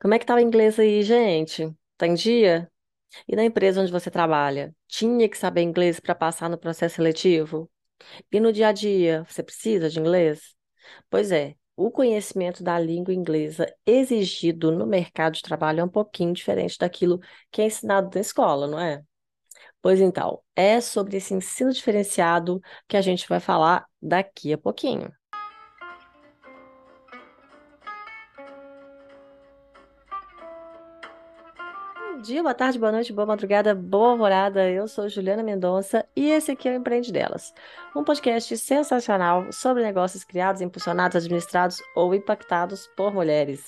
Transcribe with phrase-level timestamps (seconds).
[0.00, 1.74] Como é que tá o inglês aí, gente?
[1.96, 2.70] Tá em dia?
[3.28, 4.74] E na empresa onde você trabalha?
[4.88, 7.70] Tinha que saber inglês para passar no processo seletivo?
[8.32, 10.56] E no dia a dia, você precisa de inglês?
[11.10, 16.32] Pois é, o conhecimento da língua inglesa exigido no mercado de trabalho é um pouquinho
[16.34, 17.20] diferente daquilo
[17.52, 19.02] que é ensinado na escola, não é?
[19.82, 25.12] Pois então, é sobre esse ensino diferenciado que a gente vai falar daqui a pouquinho.
[32.18, 34.68] Bom dia, boa tarde, boa noite, boa madrugada, boa alvorada.
[34.68, 37.54] Eu sou Juliana Mendonça e esse aqui é o Empreende Delas,
[37.94, 43.64] um podcast sensacional sobre negócios criados, impulsionados, administrados ou impactados por mulheres.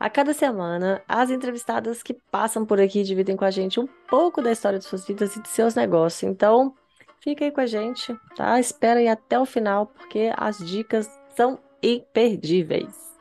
[0.00, 4.40] A cada semana, as entrevistadas que passam por aqui dividem com a gente um pouco
[4.40, 6.22] da história de suas vidas e de seus negócios.
[6.22, 6.74] Então,
[7.20, 8.58] fica aí com a gente, tá?
[8.58, 13.11] Espera aí até o final, porque as dicas são imperdíveis.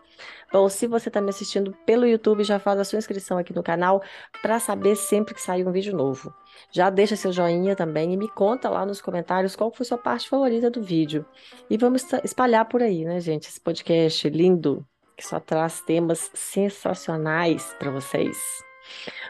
[0.51, 3.63] Bom, se você está me assistindo pelo YouTube, já faz a sua inscrição aqui no
[3.63, 4.03] canal
[4.41, 6.33] para saber sempre que sair um vídeo novo.
[6.71, 10.27] Já deixa seu joinha também e me conta lá nos comentários qual foi sua parte
[10.27, 11.25] favorita do vídeo.
[11.69, 13.47] E vamos espalhar por aí, né, gente?
[13.47, 18.37] Esse podcast lindo que só traz temas sensacionais para vocês.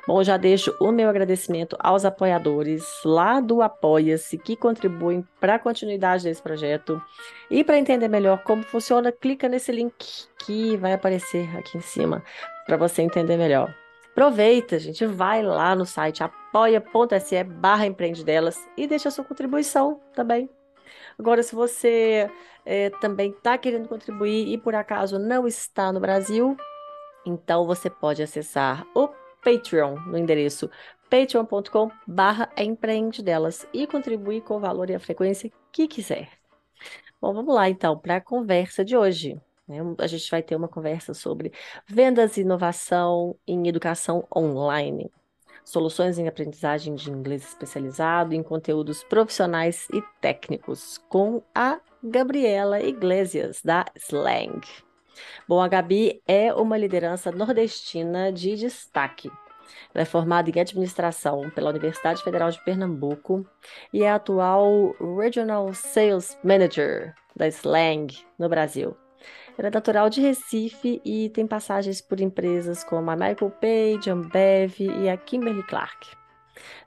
[0.07, 5.59] Bom, já deixo o meu agradecimento aos apoiadores lá do Apoia-se que contribuem para a
[5.59, 7.01] continuidade desse projeto.
[7.49, 9.93] E para entender melhor como funciona, clica nesse link
[10.45, 12.23] que vai aparecer aqui em cima
[12.65, 13.73] para você entender melhor.
[14.11, 20.49] Aproveita, gente, vai lá no site apoia.se barra empreendedelas e deixa a sua contribuição também.
[21.17, 22.29] Agora, se você
[22.65, 26.57] é, também está querendo contribuir e por acaso não está no Brasil,
[27.25, 29.07] então você pode acessar o
[29.43, 30.69] Patreon, no endereço
[31.09, 32.49] patreon.com barra
[33.21, 36.29] delas e contribuir com o valor e a frequência que quiser.
[37.19, 39.39] Bom, vamos lá então para a conversa de hoje.
[39.67, 39.79] Né?
[39.99, 41.51] A gente vai ter uma conversa sobre
[41.85, 45.11] vendas e inovação em educação online,
[45.63, 53.61] soluções em aprendizagem de inglês especializado em conteúdos profissionais e técnicos, com a Gabriela Iglesias,
[53.61, 54.61] da Slang.
[55.47, 59.29] Bom, a Gabi é uma liderança nordestina de destaque.
[59.93, 63.45] Ela é formada em administração pela Universidade Federal de Pernambuco
[63.93, 68.95] e é atual Regional Sales Manager da Slang no Brasil.
[69.57, 74.79] Ela é natural de Recife e tem passagens por empresas como a Michael Page, Ambev
[74.79, 76.20] e a Kimberly Clark.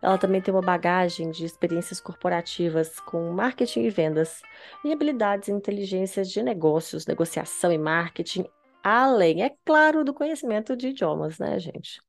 [0.02, 4.42] Ela também tem uma bagagem de experiências corporativas com marketing e vendas
[4.84, 8.46] e habilidades em inteligências de negócios, negociação e marketing,
[8.82, 12.00] além, é claro, do conhecimento de idiomas, né, gente?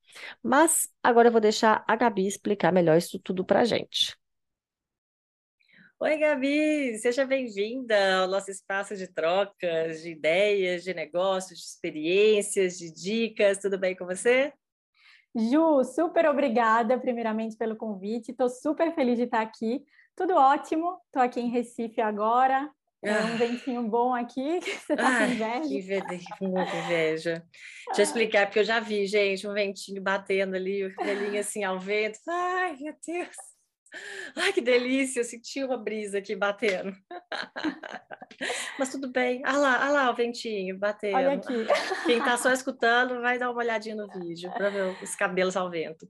[0.44, 4.16] Mas agora eu vou deixar a Gabi explicar melhor isso tudo para gente.
[6.00, 12.78] Oi, Gabi, seja bem-vinda ao nosso espaço de trocas, de ideias, de negócios, de experiências,
[12.78, 13.58] de dicas.
[13.60, 14.54] Tudo bem com você?
[15.36, 18.32] Ju, super obrigada, primeiramente, pelo convite.
[18.32, 19.84] Estou super feliz de estar aqui.
[20.16, 20.98] Tudo ótimo.
[21.08, 22.70] Estou aqui em Recife agora.
[23.04, 23.36] É um ah.
[23.36, 24.60] ventinho bom aqui.
[24.64, 25.62] Você está com inveja?
[25.62, 27.46] Que inveja, muita inveja.
[27.88, 31.64] Deixa eu explicar, porque eu já vi, gente, um ventinho batendo ali, o cabelinho assim
[31.64, 32.18] ao vento.
[32.28, 33.55] Ai, meu Deus.
[34.36, 36.96] Ai, que delícia, eu senti uma brisa aqui batendo.
[38.80, 39.42] Mas tudo bem.
[39.46, 41.16] Ah lá, ah lá o ventinho batendo.
[41.16, 41.66] Olha aqui.
[42.06, 45.70] Quem está só escutando vai dar uma olhadinha no vídeo para ver os cabelos ao
[45.70, 46.08] vento.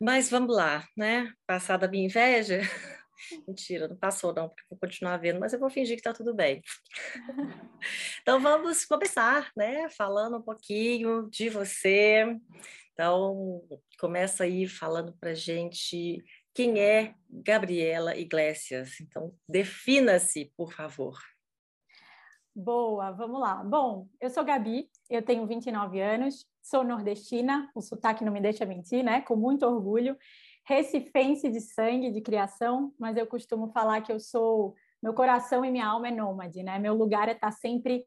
[0.00, 1.32] Mas vamos lá, né?
[1.46, 2.60] Passada a minha inveja.
[3.46, 6.32] Mentira, não passou não, porque vou continuar vendo, mas eu vou fingir que está tudo
[6.32, 6.62] bem.
[8.22, 9.88] Então vamos começar, né?
[9.90, 12.24] Falando um pouquinho de você.
[12.98, 13.62] Então,
[14.00, 16.20] começa aí falando para gente
[16.58, 19.00] quem é Gabriela Iglesias.
[19.00, 21.16] Então, defina-se, por favor.
[22.52, 23.62] Boa, vamos lá.
[23.62, 28.66] Bom, eu sou Gabi, eu tenho 29 anos, sou nordestina, o sotaque não me deixa
[28.66, 29.20] mentir, né?
[29.20, 30.16] Com muito orgulho.
[30.66, 34.74] Recifense de sangue, de criação, mas eu costumo falar que eu sou.
[35.00, 36.76] Meu coração e minha alma é nômade, né?
[36.80, 38.04] Meu lugar é estar sempre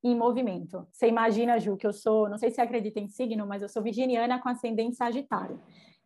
[0.00, 0.86] em movimento.
[0.92, 3.82] Você imagina, Ju, que eu sou, não sei se acredita em signo, mas eu sou
[3.82, 5.60] virginiana com ascendente sagitário.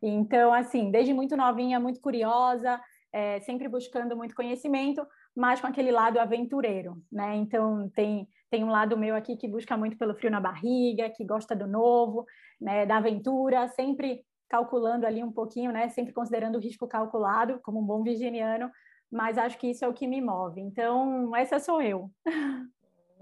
[0.06, 2.78] Então, assim, desde muito novinha, muito curiosa,
[3.10, 7.34] é, sempre buscando muito conhecimento, mas com aquele lado aventureiro, né?
[7.36, 11.24] Então, tem, tem um lado meu aqui que busca muito pelo frio na barriga, que
[11.24, 12.26] gosta do novo,
[12.60, 15.88] né, da aventura, sempre calculando ali um pouquinho, né?
[15.88, 18.70] Sempre considerando o risco calculado, como um bom virginiano,
[19.10, 20.60] mas acho que isso é o que me move.
[20.60, 22.10] Então, essa sou eu.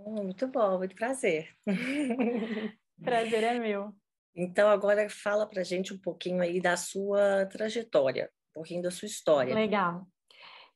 [0.05, 1.49] Muito bom, muito prazer.
[3.01, 3.95] prazer é meu.
[4.35, 9.07] Então, agora fala para gente um pouquinho aí da sua trajetória, um pouquinho da sua
[9.07, 9.55] história.
[9.55, 10.07] Legal.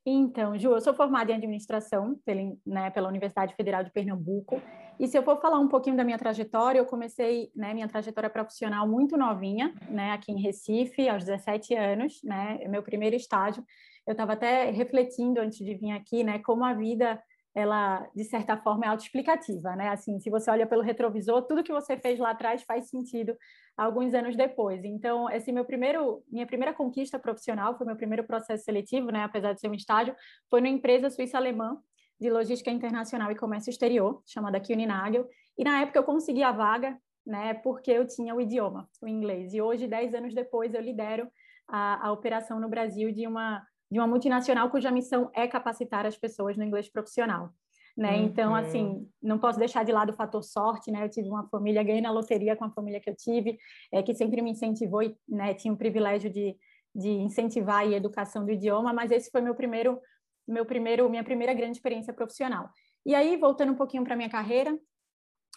[0.05, 4.63] Então, Ju, eu sou formada em administração pela, né, pela Universidade Federal de Pernambuco
[4.99, 8.31] E se eu for falar um pouquinho da minha trajetória, eu comecei, né, minha trajetória
[8.31, 13.65] profissional muito novinha, né, aqui em Recife, aos 17 anos, né, meu primeiro estágio.
[14.07, 17.21] Eu estava até refletindo antes de vir aqui, né, como a vida
[17.57, 19.89] ela de certa forma é autoexplicativa, né?
[19.89, 23.35] Assim, se você olha pelo retrovisor, tudo que você fez lá atrás faz sentido
[23.75, 24.85] alguns anos depois.
[24.85, 29.25] Então, esse meu primeiro, minha primeira conquista profissional foi meu primeiro processo seletivo, né?
[29.25, 30.15] Apesar de ser um estágio,
[30.51, 31.81] foi numa empresa suíça-alemã
[32.21, 35.27] de logística internacional e comércio exterior, chamada Kuehne+Nagel.
[35.57, 36.95] E na época eu consegui a vaga,
[37.27, 37.55] né?
[37.55, 39.55] Porque eu tinha o idioma, o inglês.
[39.55, 41.27] E hoje, dez anos depois, eu lidero
[41.67, 46.17] a, a operação no Brasil de uma de uma multinacional cuja missão é capacitar as
[46.17, 47.53] pessoas no inglês profissional.
[47.97, 48.17] Né?
[48.17, 48.25] Uhum.
[48.25, 51.03] Então, assim, não posso deixar de lado o fator sorte, né?
[51.03, 53.59] Eu tive uma família, ganhei na loteria com a família que eu tive,
[53.91, 56.55] é, que sempre me incentivou e né, tinha o privilégio de,
[56.95, 59.99] de incentivar a educação do idioma, mas esse foi meu primeiro,
[60.47, 62.69] meu primeiro, minha primeira grande experiência profissional.
[63.07, 64.79] E aí, voltando um pouquinho para minha carreira,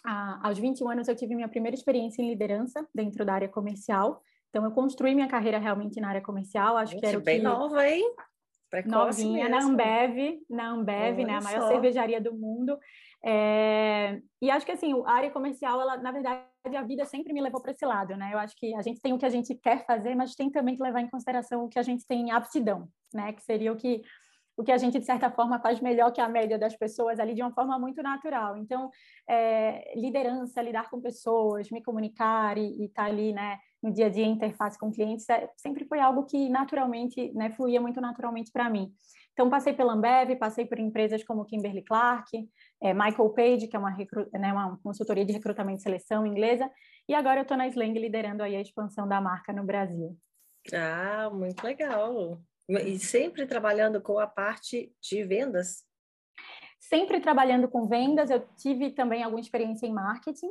[0.02, 4.22] a, aos 21 anos eu tive minha primeira experiência em liderança dentro da área comercial,
[4.50, 7.38] então, eu construí minha carreira realmente na área comercial, acho Gente, que era o bem
[7.38, 7.44] que...
[7.44, 8.04] nova, hein?
[8.68, 9.58] Precoce Novinha, mesmo.
[9.58, 11.68] na Ambev, na Ambev, né, a maior só.
[11.68, 12.78] cervejaria do mundo.
[13.24, 14.20] É...
[14.40, 16.44] E acho que, assim, a área comercial, ela, na verdade,
[16.76, 18.30] a vida sempre me levou para esse lado, né?
[18.32, 20.76] Eu acho que a gente tem o que a gente quer fazer, mas tem também
[20.76, 23.32] que levar em consideração o que a gente tem aptidão, né?
[23.32, 24.02] Que seria o que
[24.56, 27.34] o que a gente, de certa forma, faz melhor que a média das pessoas ali,
[27.34, 28.58] de uma forma muito natural.
[28.58, 28.90] Então,
[29.26, 34.08] é, liderança, lidar com pessoas, me comunicar e estar tá ali, né, no dia a
[34.08, 38.68] dia, interface com clientes, é, sempre foi algo que naturalmente, né, fluía muito naturalmente para
[38.68, 38.92] mim.
[39.32, 42.48] Então, passei pela Ambev, passei por empresas como Kimberly Clark,
[42.82, 43.96] é, Michael Page, que é uma,
[44.34, 46.70] né, uma consultoria de recrutamento e seleção inglesa,
[47.08, 50.16] e agora eu estou na Slang liderando aí a expansão da marca no Brasil.
[50.74, 52.38] Ah, muito legal.
[52.68, 55.84] E sempre trabalhando com a parte de vendas?
[56.78, 60.50] Sempre trabalhando com vendas, eu tive também alguma experiência em marketing,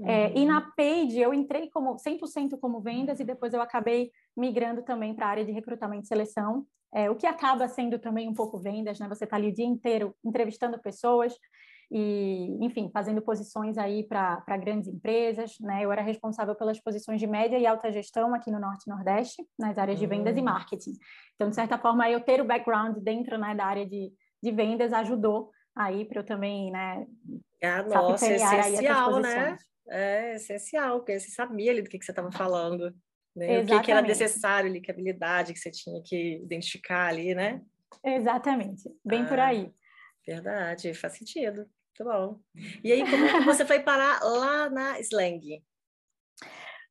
[0.00, 0.08] Uhum.
[0.08, 4.82] É, e na Page eu entrei como 100% como vendas e depois eu acabei migrando
[4.82, 8.34] também para a área de recrutamento e seleção, é, o que acaba sendo também um
[8.34, 9.06] pouco vendas, né?
[9.08, 11.34] Você está ali o dia inteiro entrevistando pessoas
[11.90, 15.84] e, enfim, fazendo posições aí para grandes empresas, né?
[15.84, 19.44] Eu era responsável pelas posições de média e alta gestão aqui no Norte e Nordeste,
[19.58, 20.44] nas áreas de vendas e hum.
[20.44, 20.92] marketing.
[21.34, 24.10] Então, de certa forma, eu ter o background dentro né, da área de,
[24.42, 27.06] de vendas ajudou aí para eu também, né?
[27.62, 29.56] Ah, nossa, essencial, né?
[29.90, 32.94] É essencial, porque você sabia ali do que, que você estava falando,
[33.34, 33.60] né?
[33.60, 37.60] O que, que, era necessário ali, que habilidade que você tinha que identificar ali, né?
[38.04, 39.72] Exatamente, bem ah, por aí.
[40.26, 41.66] Verdade, faz sentido.
[41.98, 42.40] Muito bom.
[42.84, 45.62] E aí, como que você foi parar lá na Slang?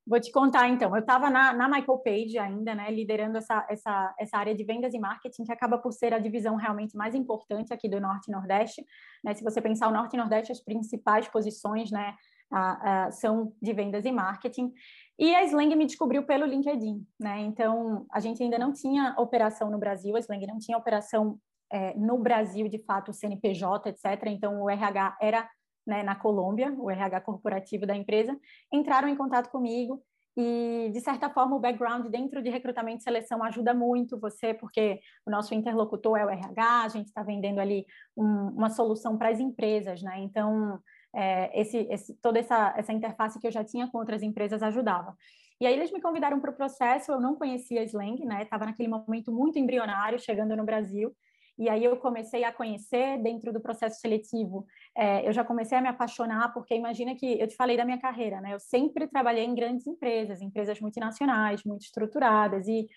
[0.05, 0.93] Vou te contar, então.
[0.95, 4.93] Eu estava na, na, Michael Page ainda, né, liderando essa, essa, essa área de vendas
[4.93, 8.31] e marketing, que acaba por ser a divisão realmente mais importante aqui do Norte e
[8.31, 8.83] Nordeste.
[9.23, 9.35] Né?
[9.35, 12.15] Se você pensar o Norte e Nordeste, as principais posições, né,
[12.51, 14.73] a, são de vendas e marketing.
[15.17, 17.39] E a Slang me descobriu pelo LinkedIn, né?
[17.41, 21.37] Então, a gente ainda não tinha operação no Brasil, a Slang não tinha operação
[21.71, 24.05] é, no Brasil, de fato, CNPJ, etc.
[24.27, 25.49] Então, o RH era
[25.85, 28.37] né, na Colômbia, o RH corporativo da empresa.
[28.71, 30.01] Entraram em contato comigo
[30.37, 34.99] e, de certa forma, o background dentro de recrutamento e seleção ajuda muito você, porque
[35.25, 37.85] o nosso interlocutor é o RH, a gente está vendendo ali
[38.15, 40.19] um, uma solução para as empresas, né?
[40.19, 40.79] Então,
[41.15, 45.15] é, esse, esse, toda essa, essa interface que eu já tinha com outras empresas ajudava.
[45.61, 48.43] E aí eles me convidaram para o processo, eu não conhecia a Slang, né?
[48.43, 51.13] Estava naquele momento muito embrionário, chegando no Brasil.
[51.57, 54.65] E aí eu comecei a conhecer dentro do processo seletivo.
[54.95, 57.99] É, eu já comecei a me apaixonar, porque imagina que eu te falei da minha
[57.99, 58.53] carreira, né?
[58.53, 62.87] Eu sempre trabalhei em grandes empresas, empresas multinacionais, muito estruturadas, e,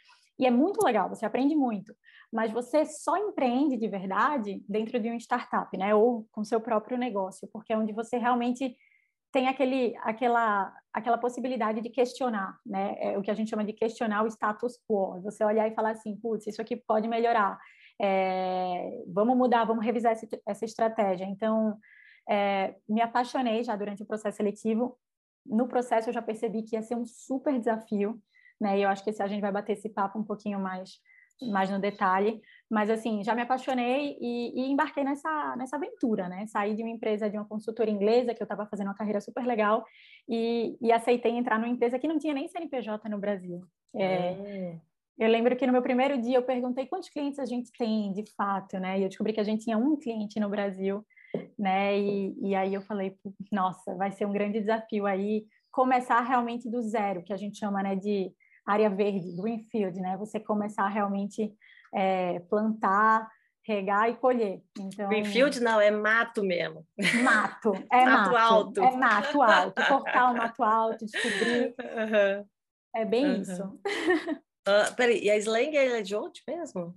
[0.43, 1.95] e é muito legal, você aprende muito
[2.33, 5.95] mas você só empreende de verdade dentro de uma startup, né?
[5.95, 8.75] Ou com seu próprio negócio, porque é onde você realmente
[9.31, 12.97] tem aquele, aquela, aquela possibilidade de questionar, né?
[12.99, 15.21] É o que a gente chama de questionar o status quo.
[15.23, 17.59] Você olhar e falar assim, putz, isso aqui pode melhorar.
[18.01, 21.25] É, vamos mudar, vamos revisar essa, essa estratégia.
[21.25, 21.77] Então,
[22.29, 24.99] é, me apaixonei já durante o processo seletivo.
[25.45, 28.19] No processo, eu já percebi que ia ser um super desafio,
[28.63, 28.79] né?
[28.79, 31.01] E eu acho que se a gente vai bater esse papo um pouquinho mais
[31.51, 32.41] mais no detalhe,
[32.71, 36.47] mas assim, já me apaixonei e, e, embarquei nessa, nessa aventura, né?
[36.47, 39.45] Saí de uma empresa, de uma consultora inglesa, que eu estava fazendo uma carreira super
[39.45, 39.85] legal,
[40.29, 43.61] e, e, aceitei entrar numa empresa que não tinha nem CNPJ no Brasil.
[43.95, 44.81] É, é.
[45.19, 48.25] Eu lembro que no meu primeiro dia eu perguntei quantos clientes a gente tem de
[48.37, 48.99] fato, né?
[48.99, 51.05] E eu descobri que a gente tinha um cliente no Brasil,
[51.59, 51.99] né?
[51.99, 53.17] E, e aí eu falei,
[53.51, 57.83] nossa, vai ser um grande desafio aí começar realmente do zero, que a gente chama,
[57.83, 58.31] né, de
[58.67, 60.17] área verde, greenfield, né?
[60.17, 61.53] Você começar a realmente
[61.95, 63.29] é, plantar
[63.65, 64.61] regar e colher.
[64.79, 66.87] Então, Greenfield não, é mato mesmo.
[67.23, 68.83] Mato, é mato, mato alto.
[68.83, 71.75] É mato alto, cortar o mato alto, descobrir.
[71.83, 72.47] Uhum.
[72.95, 73.41] É bem uhum.
[73.41, 73.63] isso.
[74.69, 76.95] Uh, peraí, e a Slang é de onde mesmo?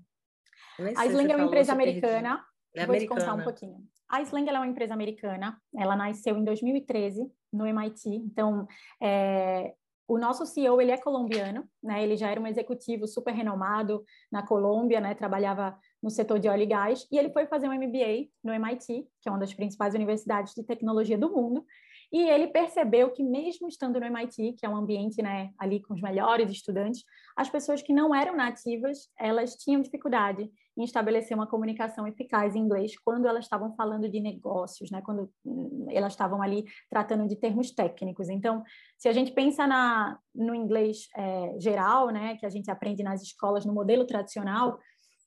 [0.97, 2.43] A Slang é uma empresa americana.
[2.75, 3.21] É Vou americana.
[3.21, 3.77] te contar um pouquinho.
[4.09, 5.57] A Slang é uma empresa americana.
[5.73, 8.09] Ela nasceu em 2013 no MIT.
[8.09, 8.67] Então,
[9.01, 9.73] é,
[10.07, 12.03] o nosso CEO ele é colombiano, né?
[12.03, 15.15] Ele já era um executivo super renomado na Colômbia, né?
[15.15, 19.07] Trabalhava no setor de óleo e gás e ele foi fazer um MBA no MIT,
[19.21, 21.65] que é uma das principais universidades de tecnologia do mundo.
[22.11, 25.93] E ele percebeu que mesmo estando no MIT, que é um ambiente, né, ali com
[25.93, 27.03] os melhores estudantes,
[27.35, 32.59] as pessoas que não eram nativas, elas tinham dificuldade em estabelecer uma comunicação eficaz em
[32.59, 35.01] inglês quando elas estavam falando de negócios, né?
[35.01, 38.29] quando hum, elas estavam ali tratando de termos técnicos.
[38.29, 38.63] Então,
[38.97, 43.21] se a gente pensa na, no inglês é, geral, né, que a gente aprende nas
[43.21, 44.79] escolas no modelo tradicional,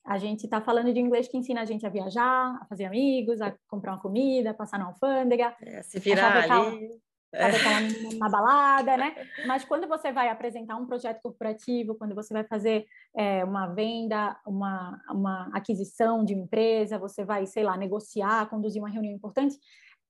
[0.05, 3.41] a gente está falando de inglês que ensina a gente a viajar, a fazer amigos,
[3.41, 6.99] a comprar uma comida, a passar na alfândega, é, se virar ali
[7.33, 9.15] sabe, uma balada, né?
[9.47, 14.39] Mas quando você vai apresentar um projeto corporativo, quando você vai fazer é, uma venda,
[14.45, 19.57] uma, uma aquisição de empresa, você vai, sei lá, negociar, conduzir uma reunião importante,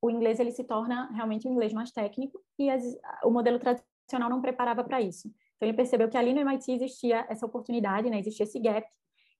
[0.02, 2.84] o inglês ele se torna realmente um inglês mais técnico e as,
[3.24, 5.28] o modelo tradicional não preparava para isso.
[5.58, 8.20] Então ele percebeu que ali no MIT existia essa oportunidade, né?
[8.20, 8.88] Existia esse gap.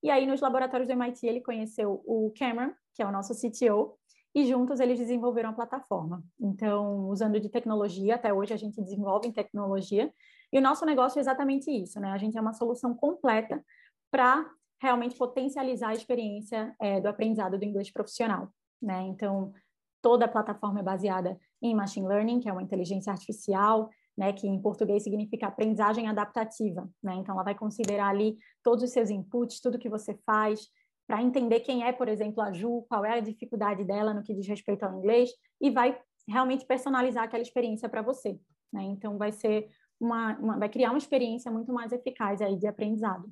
[0.04, 3.98] E aí nos laboratórios do MIT ele conheceu o Cameron, que é o nosso CTO,
[4.34, 6.24] e juntos eles desenvolveram a plataforma.
[6.40, 10.12] Então, usando de tecnologia, até hoje a gente desenvolve em tecnologia,
[10.52, 12.12] e o nosso negócio é exatamente isso, né?
[12.12, 13.64] A gente é uma solução completa
[14.12, 14.50] para
[14.82, 18.50] realmente potencializar a experiência é, do aprendizado do inglês profissional,
[18.82, 19.02] né?
[19.04, 19.54] Então,
[20.02, 24.48] toda a plataforma é baseada em machine learning, que é uma inteligência artificial, né, que
[24.48, 27.16] em português significa aprendizagem adaptativa, né?
[27.16, 30.68] Então ela vai considerar ali todos os seus inputs, tudo que você faz,
[31.10, 34.32] para entender quem é, por exemplo, a Ju, qual é a dificuldade dela no que
[34.32, 38.40] diz respeito ao inglês, e vai realmente personalizar aquela experiência para você.
[38.72, 38.84] Né?
[38.84, 39.68] Então, vai ser
[40.00, 43.28] uma, uma, vai criar uma experiência muito mais eficaz aí de aprendizado.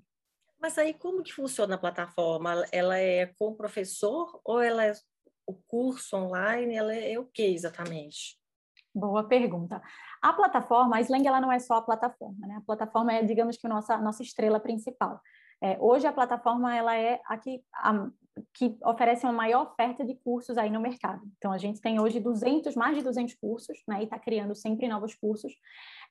[0.60, 2.66] Mas aí como que funciona a plataforma?
[2.72, 4.94] Ela é com o professor ou ela é
[5.46, 6.76] o curso online?
[6.76, 8.40] Ela é o que exatamente?
[8.92, 9.80] Boa pergunta.
[10.20, 12.56] A plataforma, a Slang, ela não é só a plataforma, né?
[12.56, 15.22] A plataforma é, digamos que, a nossa, nossa estrela principal.
[15.62, 18.10] É, hoje a plataforma ela é a que, a,
[18.54, 21.22] que oferece uma maior oferta de cursos aí no mercado.
[21.38, 24.88] Então a gente tem hoje 200, mais de 200 cursos, né, e está criando sempre
[24.88, 25.54] novos cursos.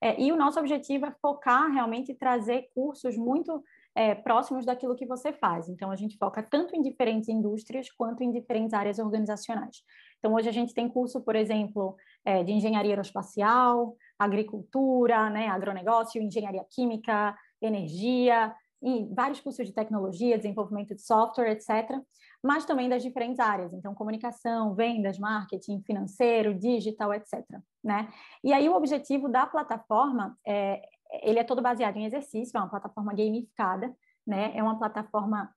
[0.00, 3.62] É, e o nosso objetivo é focar realmente trazer cursos muito
[3.94, 5.68] é, próximos daquilo que você faz.
[5.68, 9.82] Então a gente foca tanto em diferentes indústrias quanto em diferentes áreas organizacionais.
[10.18, 16.20] Então hoje a gente tem curso, por exemplo, é, de engenharia aeroespacial, agricultura, né, agronegócio,
[16.20, 21.98] engenharia química, energia, e vários cursos de tecnologia, desenvolvimento de software, etc.,
[22.42, 27.44] mas também das diferentes áreas, então comunicação, vendas, marketing, financeiro, digital, etc.
[27.82, 28.08] Né?
[28.44, 30.82] E aí o objetivo da plataforma é,
[31.22, 33.94] ele é todo baseado em exercício, é uma plataforma gamificada,
[34.26, 34.52] né?
[34.56, 35.50] É uma plataforma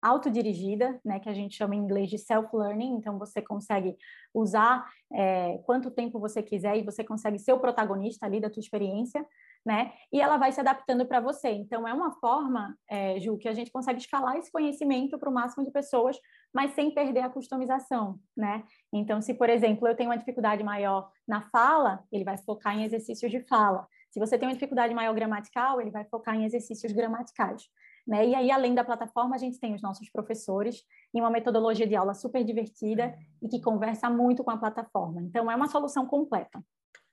[0.00, 3.96] autodirigida, né, que a gente chama em inglês de self-learning, então você consegue
[4.34, 8.58] usar é, quanto tempo você quiser e você consegue ser o protagonista ali da tua
[8.58, 9.24] experiência,
[9.64, 9.92] né?
[10.12, 11.50] E ela vai se adaptando para você.
[11.50, 15.32] Então, é uma forma, é, Ju, que a gente consegue escalar esse conhecimento para o
[15.32, 16.18] máximo de pessoas,
[16.52, 18.64] mas sem perder a customização, né?
[18.92, 22.84] Então, se, por exemplo, eu tenho uma dificuldade maior na fala, ele vai focar em
[22.84, 23.86] exercícios de fala.
[24.10, 27.62] Se você tem uma dificuldade maior gramatical, ele vai focar em exercícios gramaticais.
[28.06, 28.28] Né?
[28.28, 30.82] E aí, além da plataforma, a gente tem os nossos professores
[31.14, 35.22] em uma metodologia de aula super divertida e que conversa muito com a plataforma.
[35.22, 36.62] Então, é uma solução completa.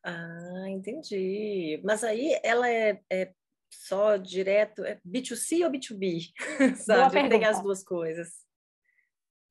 [0.04, 1.82] Ah, entendi.
[1.84, 3.34] Mas aí ela é, é
[3.70, 6.32] só direto, é B2C ou B2B?
[6.78, 7.30] Sabe?
[7.30, 8.46] Tem as duas coisas.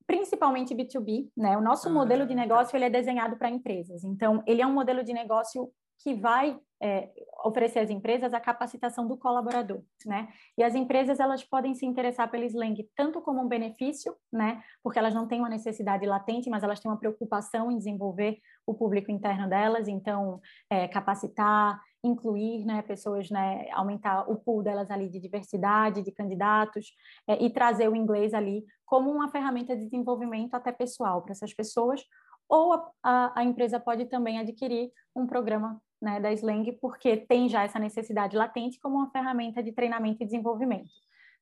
[0.05, 1.55] Principalmente B2B, né?
[1.57, 2.41] O nosso ah, modelo de tá.
[2.41, 4.03] negócio ele é desenhado para empresas.
[4.03, 7.09] Então, ele é um modelo de negócio que vai é,
[7.43, 10.29] oferecer às empresas a capacitação do colaborador, né?
[10.57, 14.63] E as empresas elas podem se interessar pelo Slang tanto como um benefício, né?
[14.81, 18.73] Porque elas não têm uma necessidade latente, mas elas têm uma preocupação em desenvolver o
[18.73, 20.39] público interno delas, então
[20.69, 22.81] é, capacitar, incluir, né?
[22.81, 23.69] Pessoas, né?
[23.73, 26.93] Aumentar o pool delas ali de diversidade de candidatos
[27.27, 31.53] é, e trazer o inglês ali como uma ferramenta de desenvolvimento até pessoal para essas
[31.53, 32.01] pessoas
[32.49, 37.49] ou a, a, a, empresa pode também adquirir um programa né, da Slang, porque tem
[37.49, 40.89] já essa necessidade latente como uma ferramenta de treinamento e desenvolvimento.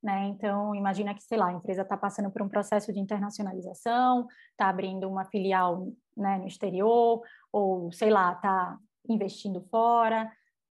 [0.01, 0.27] Né?
[0.27, 4.69] Então, imagina que, sei lá, a empresa está passando por um processo de internacionalização, está
[4.69, 7.21] abrindo uma filial né, no exterior,
[7.51, 8.77] ou, sei lá, está
[9.09, 10.31] investindo fora.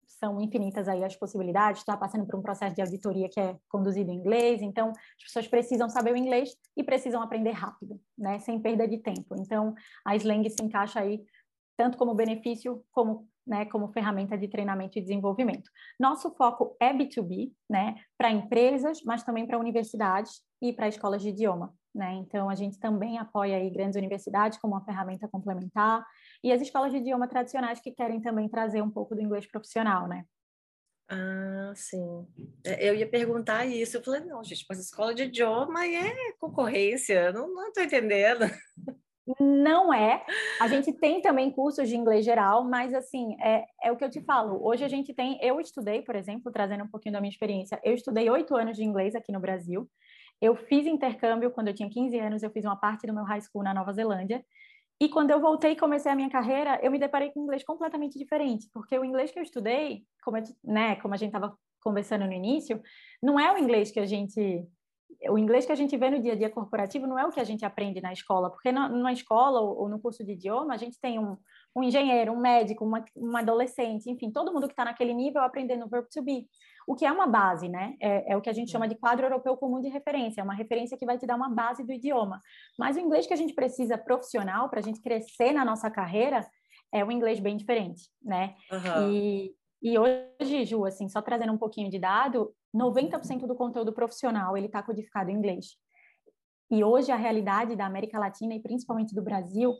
[0.08, 4.12] são infinitas aí as possibilidades, está passando por um processo de auditoria que é conduzido
[4.12, 8.60] em inglês, então as pessoas precisam saber o inglês e precisam aprender rápido, né, sem
[8.60, 9.36] perda de tempo.
[9.38, 11.24] Então a Slang se encaixa aí
[11.78, 15.70] tanto como benefício como né, como ferramenta de treinamento e desenvolvimento.
[16.00, 21.30] Nosso foco é B2B, né, para empresas, mas também para universidades e para escolas de
[21.30, 21.74] idioma.
[21.94, 22.14] Né?
[22.14, 26.06] Então, a gente também apoia aí grandes universidades como uma ferramenta complementar
[26.44, 30.08] e as escolas de idioma tradicionais que querem também trazer um pouco do inglês profissional,
[30.08, 30.24] né?
[31.10, 32.28] Ah, sim.
[32.64, 33.98] É, eu ia perguntar isso.
[33.98, 38.46] Eu falei, não, gente, mas escola de idioma é concorrência, não estou entendendo.
[39.40, 40.26] Não é.
[40.60, 44.10] A gente tem também cursos de inglês geral, mas assim, é, é o que eu
[44.10, 44.66] te falo.
[44.66, 47.94] Hoje a gente tem, eu estudei, por exemplo, trazendo um pouquinho da minha experiência, eu
[47.94, 49.90] estudei oito anos de inglês aqui no Brasil.
[50.42, 53.42] Eu fiz intercâmbio quando eu tinha 15 anos, eu fiz uma parte do meu high
[53.42, 54.44] school na Nova Zelândia.
[55.02, 57.64] E quando eu voltei e comecei a minha carreira, eu me deparei com um inglês
[57.64, 61.58] completamente diferente, porque o inglês que eu estudei, como, eu, né, como a gente estava
[61.82, 62.82] conversando no início,
[63.22, 64.68] não é o inglês que a gente
[65.28, 67.40] o inglês que a gente vê no dia a dia corporativo não é o que
[67.40, 70.74] a gente aprende na escola, porque na, numa escola ou, ou, no curso de idioma
[70.74, 71.36] a gente tem um,
[71.76, 75.86] um engenheiro, um médico, uma, uma adolescente, enfim, todo mundo que está naquele nível aprendendo
[75.86, 76.48] o verbo to be,
[76.88, 77.96] o que é uma base, né?
[78.02, 80.56] É, é, o que a gente chama de quadro europeu comum de referência, é uma
[80.56, 82.42] referência que vai te dar uma base do idioma.
[82.78, 86.48] Mas o inglês que a gente precisa profissional para a gente crescer na nossa carreira
[86.92, 88.56] é um inglês bem diferente, né?
[88.72, 89.12] Uhum.
[89.12, 94.56] E, e hoje, Ju, assim, só trazendo um pouquinho de dado, 90% do conteúdo profissional
[94.56, 95.78] ele está codificado em inglês.
[96.72, 99.74] E hoje a realidade da América Latina e principalmente do Brasil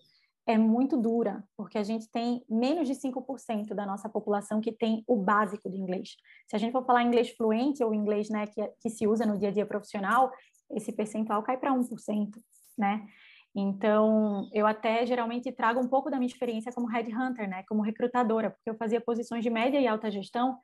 [0.48, 5.04] é muito dura, porque a gente tem menos de 5% da nossa população que tem
[5.08, 6.16] o básico do inglês.
[6.48, 9.38] Se a gente for falar inglês fluente ou inglês né, que, que se usa no
[9.38, 10.32] dia a dia profissional,
[10.72, 12.32] esse percentual cai para 1%,
[12.76, 13.06] né?
[13.56, 18.52] Então, eu até geralmente trago um pouco da minha experiência como headhunter, né, como recrutadora,
[18.52, 20.58] porque eu fazia posições de média e alta gestão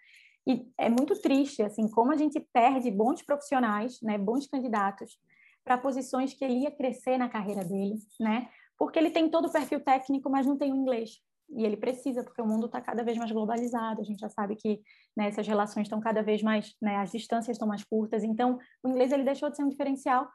[0.47, 5.17] e é muito triste, assim, como a gente perde bons profissionais, né, bons candidatos
[5.63, 8.47] para posições que ele ia crescer na carreira dele, né?
[8.77, 11.19] Porque ele tem todo o perfil técnico, mas não tem o inglês.
[11.49, 14.01] E ele precisa, porque o mundo está cada vez mais globalizado.
[14.01, 14.81] A gente já sabe que
[15.17, 18.23] né, essas relações estão cada vez mais, né, as distâncias estão mais curtas.
[18.23, 20.27] Então, o inglês ele deixou de ser um diferencial,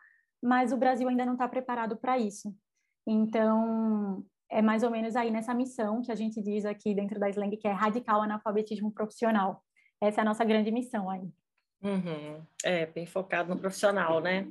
[0.42, 2.52] mas o Brasil ainda não está preparado para isso.
[3.06, 7.28] Então, é mais ou menos aí nessa missão que a gente diz aqui dentro da
[7.28, 9.62] Slang, que é radical analfabetismo profissional.
[10.00, 11.28] Essa é a nossa grande missão aí.
[11.82, 12.42] Uhum.
[12.64, 14.48] É, bem focado no profissional, né?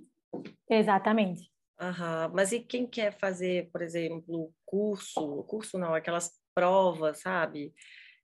[0.69, 1.51] Exatamente.
[1.79, 2.33] Uhum.
[2.33, 7.73] Mas e quem quer fazer, por exemplo, curso, curso não, aquelas provas, sabe?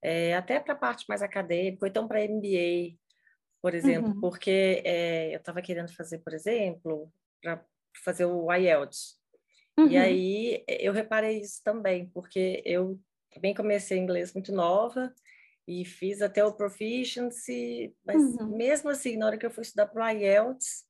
[0.03, 2.97] É, até para a parte mais acadêmica, ou então para MBA,
[3.61, 4.21] por exemplo, uhum.
[4.21, 7.11] porque é, eu estava querendo fazer, por exemplo,
[7.41, 7.65] para
[8.03, 9.17] fazer o IELTS.
[9.79, 9.87] Uhum.
[9.87, 12.99] E aí eu reparei isso também, porque eu
[13.31, 15.13] também comecei inglês muito nova
[15.67, 18.55] e fiz até o proficiency, mas uhum.
[18.55, 20.85] mesmo assim, na hora que eu fui estudar para o IELTS,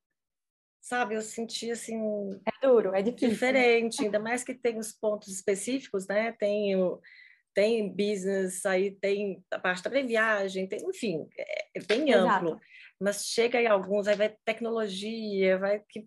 [0.82, 1.98] sabe, eu senti assim
[2.46, 3.30] é duro, é difícil.
[3.30, 6.32] diferente, ainda mais que tem os pontos específicos, né?
[6.34, 7.02] Tem o
[7.56, 12.46] tem business, aí tem a parte da viagem, tem, enfim, é, é bem Exato.
[12.48, 12.62] amplo.
[13.00, 16.06] Mas chega em alguns, aí vai tecnologia, vai que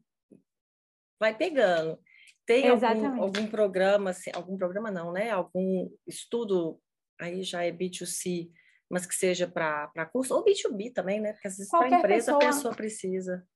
[1.19, 1.99] vai pegando.
[2.47, 5.31] Tem algum, algum programa, assim, algum programa não, né?
[5.31, 6.81] Algum estudo
[7.19, 8.51] aí já é B2C,
[8.91, 11.33] mas que seja para curso, ou B2B também, né?
[11.33, 12.37] Porque às vezes para empresa pessoa...
[12.37, 13.47] a pessoa precisa.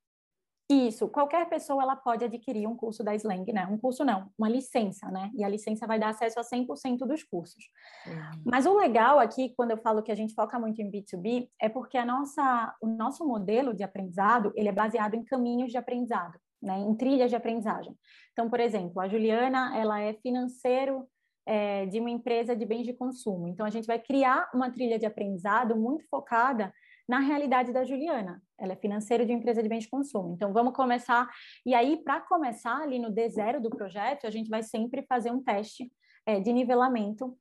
[0.70, 3.66] Isso, qualquer pessoa ela pode adquirir um curso da Slang, né?
[3.66, 5.30] Um curso não, uma licença, né?
[5.34, 7.64] E a licença vai dar acesso a 100% dos cursos.
[8.06, 8.42] Uhum.
[8.46, 11.68] Mas o legal aqui, quando eu falo que a gente foca muito em B2B, é
[11.68, 16.38] porque a nossa, o nosso modelo de aprendizado, ele é baseado em caminhos de aprendizado,
[16.62, 16.78] né?
[16.78, 17.94] Em trilhas de aprendizagem.
[18.32, 21.06] Então, por exemplo, a Juliana, ela é financeiro
[21.46, 23.48] é, de uma empresa de bens de consumo.
[23.48, 26.72] Então, a gente vai criar uma trilha de aprendizado muito focada
[27.08, 28.42] na realidade da Juliana.
[28.58, 30.34] Ela é financeira de uma empresa de bens de consumo.
[30.34, 31.28] Então, vamos começar.
[31.66, 35.42] E aí, para começar ali no D0 do projeto, a gente vai sempre fazer um
[35.42, 35.90] teste
[36.24, 37.36] é, de nivelamento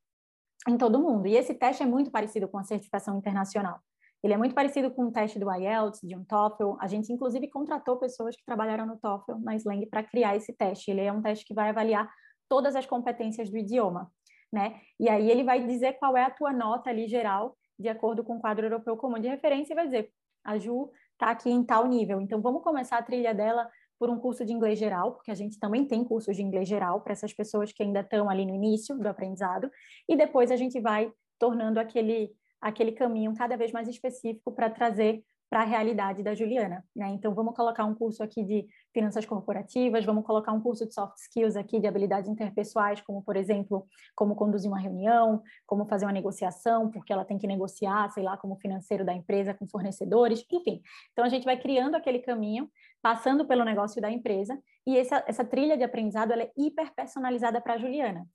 [0.67, 1.27] em todo mundo.
[1.27, 3.79] E esse teste é muito parecido com a certificação internacional.
[4.23, 6.75] Ele é muito parecido com o teste do IELTS, de um TOEFL.
[6.79, 10.91] A gente, inclusive, contratou pessoas que trabalharam no TOEFL, na Slang, para criar esse teste.
[10.91, 12.07] Ele é um teste que vai avaliar
[12.51, 14.11] todas as competências do idioma,
[14.51, 14.81] né?
[14.99, 18.35] E aí ele vai dizer qual é a tua nota ali geral, de acordo com
[18.35, 20.11] o quadro europeu comum de referência, e vai dizer,
[20.43, 24.19] a Ju está aqui em tal nível, então vamos começar a trilha dela por um
[24.19, 27.31] curso de inglês geral, porque a gente também tem cursos de inglês geral para essas
[27.31, 29.71] pessoas que ainda estão ali no início do aprendizado,
[30.09, 31.09] e depois a gente vai
[31.39, 36.81] tornando aquele, aquele caminho cada vez mais específico para trazer para a realidade da Juliana,
[36.95, 37.09] né?
[37.09, 41.17] Então vamos colocar um curso aqui de finanças corporativas, vamos colocar um curso de soft
[41.17, 43.85] skills aqui de habilidades interpessoais, como por exemplo,
[44.15, 48.37] como conduzir uma reunião, como fazer uma negociação, porque ela tem que negociar, sei lá,
[48.37, 50.81] como financeiro da empresa com fornecedores, enfim.
[51.11, 55.43] Então a gente vai criando aquele caminho, passando pelo negócio da empresa, e essa, essa
[55.43, 58.25] trilha de aprendizado é hiper personalizada para a Juliana.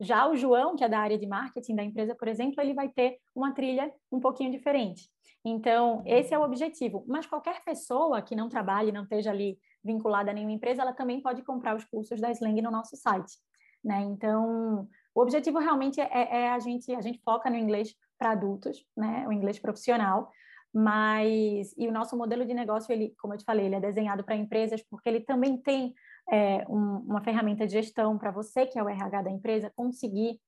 [0.00, 2.88] Já o João, que é da área de marketing da empresa, por exemplo, ele vai
[2.88, 5.08] ter uma trilha um pouquinho diferente.
[5.44, 7.04] Então, esse é o objetivo.
[7.06, 11.20] Mas qualquer pessoa que não trabalhe, não esteja ali vinculada a nenhuma empresa, ela também
[11.20, 13.38] pode comprar os cursos da Slang no nosso site.
[13.82, 14.00] Né?
[14.02, 18.84] Então, o objetivo realmente é, é a gente a gente foca no inglês para adultos,
[18.96, 19.26] né?
[19.28, 20.30] O inglês profissional,
[20.74, 24.24] mas e o nosso modelo de negócio ele, como eu te falei, ele é desenhado
[24.24, 25.94] para empresas porque ele também tem
[26.30, 30.40] é, um, uma ferramenta de gestão para você que é o RH da empresa conseguir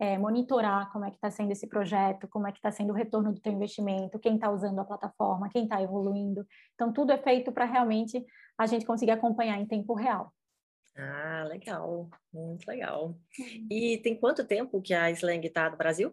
[0.00, 2.96] é, monitorar como é que está sendo esse projeto, como é que está sendo o
[2.96, 6.46] retorno do teu investimento, quem está usando a plataforma, quem está evoluindo.
[6.74, 8.24] Então, tudo é feito para realmente
[8.56, 10.32] a gente conseguir acompanhar em tempo real.
[10.96, 13.06] Ah, legal, muito legal.
[13.38, 13.66] Uhum.
[13.70, 16.12] E tem quanto tempo que a Slang está no Brasil?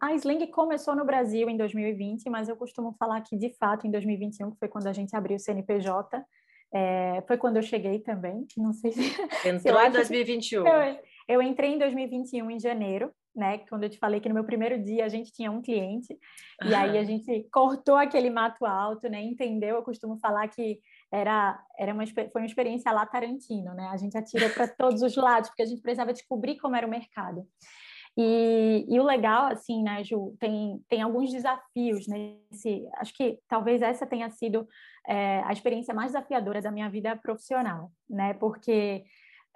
[0.00, 3.90] A Slang começou no Brasil em 2020, mas eu costumo falar que, de fato, em
[3.90, 6.24] 2021, que foi quando a gente abriu o CNPJ,
[6.72, 9.00] é, foi quando eu cheguei também, não sei se...
[9.46, 10.66] Entrou em 2021.
[10.66, 13.58] Eu, eu entrei em 2021, em janeiro, né?
[13.68, 16.18] Quando eu te falei que no meu primeiro dia a gente tinha um cliente,
[16.64, 19.22] e aí a gente cortou aquele mato alto, né?
[19.22, 19.76] Entendeu?
[19.76, 20.80] Eu costumo falar que
[21.12, 23.88] era, era uma, foi uma experiência lá Tarantino, né?
[23.92, 26.90] A gente atirou para todos os lados, porque a gente precisava descobrir como era o
[26.90, 27.46] mercado.
[28.22, 32.86] E, e, o legal, assim, né, Ju, tem, tem alguns desafios nesse.
[32.96, 34.68] Acho que talvez essa tenha sido
[35.08, 38.34] é, a experiência mais desafiadora da minha vida profissional, né?
[38.34, 39.04] Porque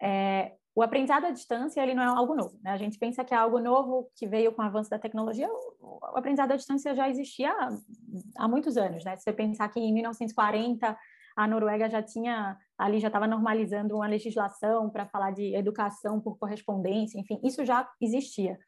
[0.00, 2.59] é, o aprendizado à distância ele não é algo novo.
[2.62, 2.70] Né?
[2.70, 5.48] A gente pensa que é algo novo que veio com o avanço da tecnologia.
[5.81, 7.68] O aprendizado à distância já existia há,
[8.38, 9.05] há muitos anos.
[9.05, 9.14] Né?
[9.16, 10.96] Se você pensar que em 1940
[11.37, 16.39] a Noruega já tinha ali já estava normalizando uma legislação para falar de educação por
[16.39, 18.59] correspondência, enfim, isso já existia.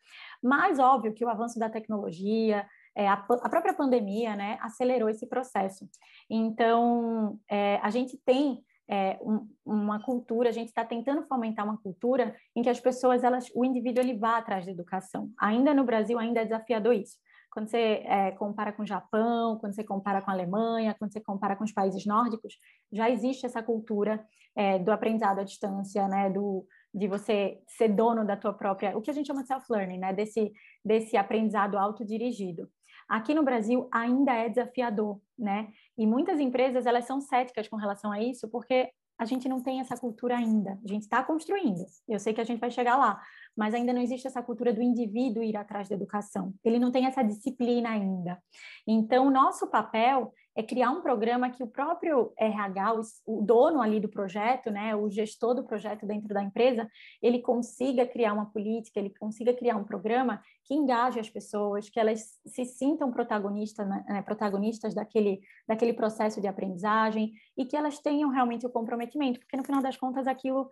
[0.43, 5.27] Mas óbvio que o avanço da tecnologia, é, a, a, própria pandemia, né, acelerou esse
[5.27, 5.89] processo.
[6.31, 11.77] Então, é, a gente tem é, um, uma cultura, a gente está tentando fomentar uma
[11.77, 15.31] cultura em que as pessoas, elas, o indivíduo ele vá atrás da educação.
[15.39, 17.17] Ainda no Brasil, ainda é desafiador isso.
[17.57, 21.23] Quando você é, compara com o Japão, quando você compara com a Alemanha, quando você
[21.23, 22.53] compara com os países nórdicos,
[22.93, 24.23] já existe essa cultura
[24.55, 29.01] é, do aprendizado à distância, né, do, de você ser dono da tua própria, o
[29.01, 30.53] que a gente chama de self-learning, né, desse,
[30.85, 32.69] desse aprendizado autodirigido.
[33.09, 35.69] Aqui no Brasil ainda é desafiador, né?
[35.97, 39.81] E muitas empresas elas são céticas com relação a isso, porque a gente não tem
[39.81, 40.79] essa cultura ainda.
[40.85, 41.87] A gente está construindo.
[42.07, 43.19] Eu sei que a gente vai chegar lá,
[43.57, 46.53] mas ainda não existe essa cultura do indivíduo ir atrás da educação.
[46.65, 48.39] Ele não tem essa disciplina ainda.
[48.87, 52.95] Então, nosso papel é criar um programa que o próprio RH,
[53.27, 56.89] o, dono ali do projeto, né, o gestor do projeto dentro da empresa,
[57.23, 62.01] ele consiga criar uma política, ele consiga criar um programa que engaje as pessoas, que
[62.01, 68.31] elas se sintam protagonistas, né, protagonistas daquele, daquele processo de aprendizagem e que elas tenham
[68.31, 70.71] realmente o comprometimento, porque no final das contas aquilo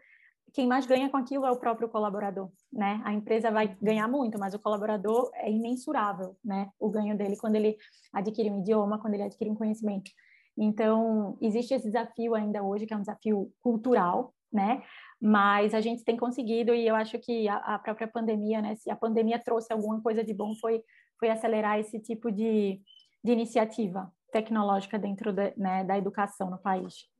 [0.54, 3.02] quem mais ganha com aquilo é o próprio colaborador, né?
[3.04, 6.70] A empresa vai ganhar muito, mas o colaborador é imensurável, né?
[6.78, 7.76] O ganho dele quando ele
[8.12, 10.12] adquire um idioma, quando ele adquire um conhecimento.
[10.56, 14.84] Então, existe esse desafio ainda hoje, que é um desafio cultural, né?
[15.20, 18.76] Mas a gente tem conseguido, e eu acho que a, a própria pandemia, né?
[18.76, 20.84] Se a pandemia trouxe alguma coisa de bom, foi,
[21.18, 22.80] foi acelerar esse tipo de,
[23.24, 27.12] de iniciativa tecnológica dentro de, né, da educação no país.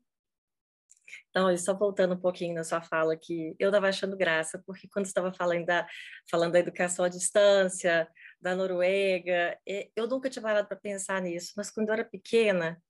[1.31, 4.89] Então, e só voltando um pouquinho na sua fala, que eu estava achando graça, porque
[4.89, 5.87] quando estava falando da,
[6.31, 8.09] falando da educação à distância,
[8.41, 9.59] da Noruega,
[9.97, 12.81] eu nunca tinha parado para pensar nisso, mas quando eu era pequena,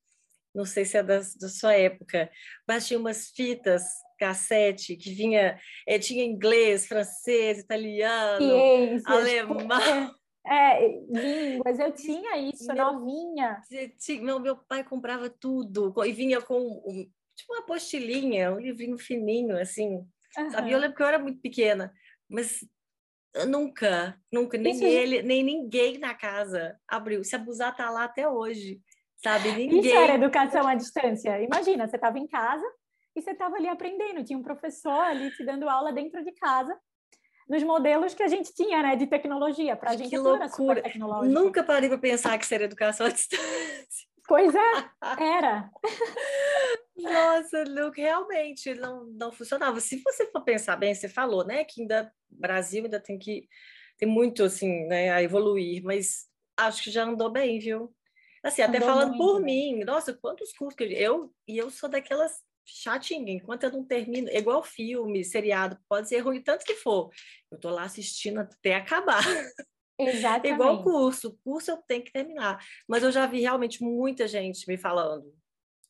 [0.54, 2.30] não sei se é da, da sua época,
[2.66, 3.84] mas tinha umas fitas
[4.18, 10.14] cassete que vinha, é, tinha inglês, francês, italiano, Ciências, alemão.
[10.46, 13.62] É, línguas, eu tinha isso, meu, novinha.
[14.20, 19.96] Meu, meu pai comprava tudo e vinha com tipo uma apostilinha, um livrinho fininho, assim,
[20.38, 20.50] uhum.
[20.50, 20.72] sabe?
[20.72, 21.92] Eu lembro que eu era muito pequena,
[22.28, 22.60] mas
[23.46, 27.24] nunca, nunca, nem Isso ele, nem ninguém na casa abriu.
[27.24, 28.80] Se abusar, tá lá até hoje,
[29.16, 29.50] sabe?
[29.52, 29.80] Ninguém.
[29.80, 31.42] Isso era educação à distância.
[31.42, 32.64] Imagina, você estava em casa
[33.16, 36.76] e você estava ali aprendendo, tinha um professor ali te dando aula dentro de casa,
[37.48, 39.76] nos modelos que a gente tinha, né, de tecnologia.
[39.76, 40.82] Para a gente que loucura!
[41.24, 44.13] Nunca parei para pensar que seria educação à distância.
[44.26, 45.70] Pois é, era.
[46.96, 49.80] Nossa, Luke, realmente não, não funcionava.
[49.80, 53.48] Se você for pensar bem, você falou, né, que ainda Brasil ainda tem que
[53.96, 57.94] tem muito assim, né, a evoluir, mas acho que já andou bem, viu?
[58.42, 59.46] Assim, até Andou falando muito, por né?
[59.46, 63.84] mim, nossa, quantos cursos que eu, eu e eu sou daquelas chatinha, enquanto eu não
[63.84, 67.10] termino, é igual filme, seriado, pode ser ruim tanto que for.
[67.50, 69.22] Eu tô lá assistindo até acabar.
[69.98, 70.54] Exatamente.
[70.54, 72.58] igual curso, curso eu tenho que terminar.
[72.88, 75.32] Mas eu já vi realmente muita gente me falando,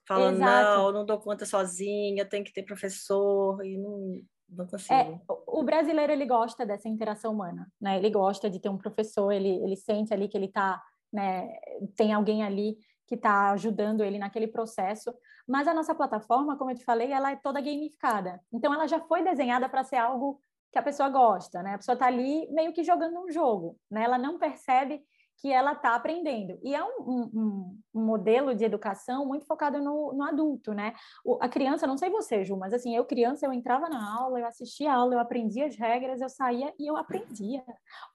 [0.06, 0.78] falando, Exato.
[0.78, 4.94] não, não dou conta sozinha, tem que ter professor, e não, não consigo.
[4.94, 7.96] É, o brasileiro, ele gosta dessa interação humana, né?
[7.96, 11.48] Ele gosta de ter um professor, ele, ele sente ali que ele tá, né,
[11.96, 15.14] tem alguém ali que está ajudando ele naquele processo.
[15.46, 18.40] Mas a nossa plataforma, como eu te falei, ela é toda gamificada.
[18.52, 20.40] Então, ela já foi desenhada para ser algo
[20.74, 21.74] que a pessoa gosta, né?
[21.74, 24.02] A pessoa está ali meio que jogando um jogo, né?
[24.02, 25.00] Ela não percebe
[25.38, 26.58] que ela está aprendendo.
[26.62, 30.94] E é um, um, um, modelo de educação muito focado no, no adulto, né?
[31.24, 34.40] O, a criança, não sei você, Ju, mas assim, eu criança, eu entrava na aula,
[34.40, 37.62] eu assistia a aula, eu aprendia as regras, eu saía e eu aprendia.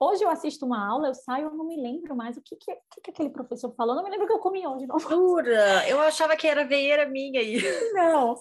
[0.00, 2.74] Hoje eu assisto uma aula, eu saio, eu não me lembro mais o que, que,
[2.74, 4.86] que, que aquele professor falou, não me lembro o que eu comi hoje.
[4.86, 4.98] Não.
[4.98, 5.88] Jura?
[5.88, 7.58] Eu achava que era veieira minha aí.
[7.92, 8.34] Não.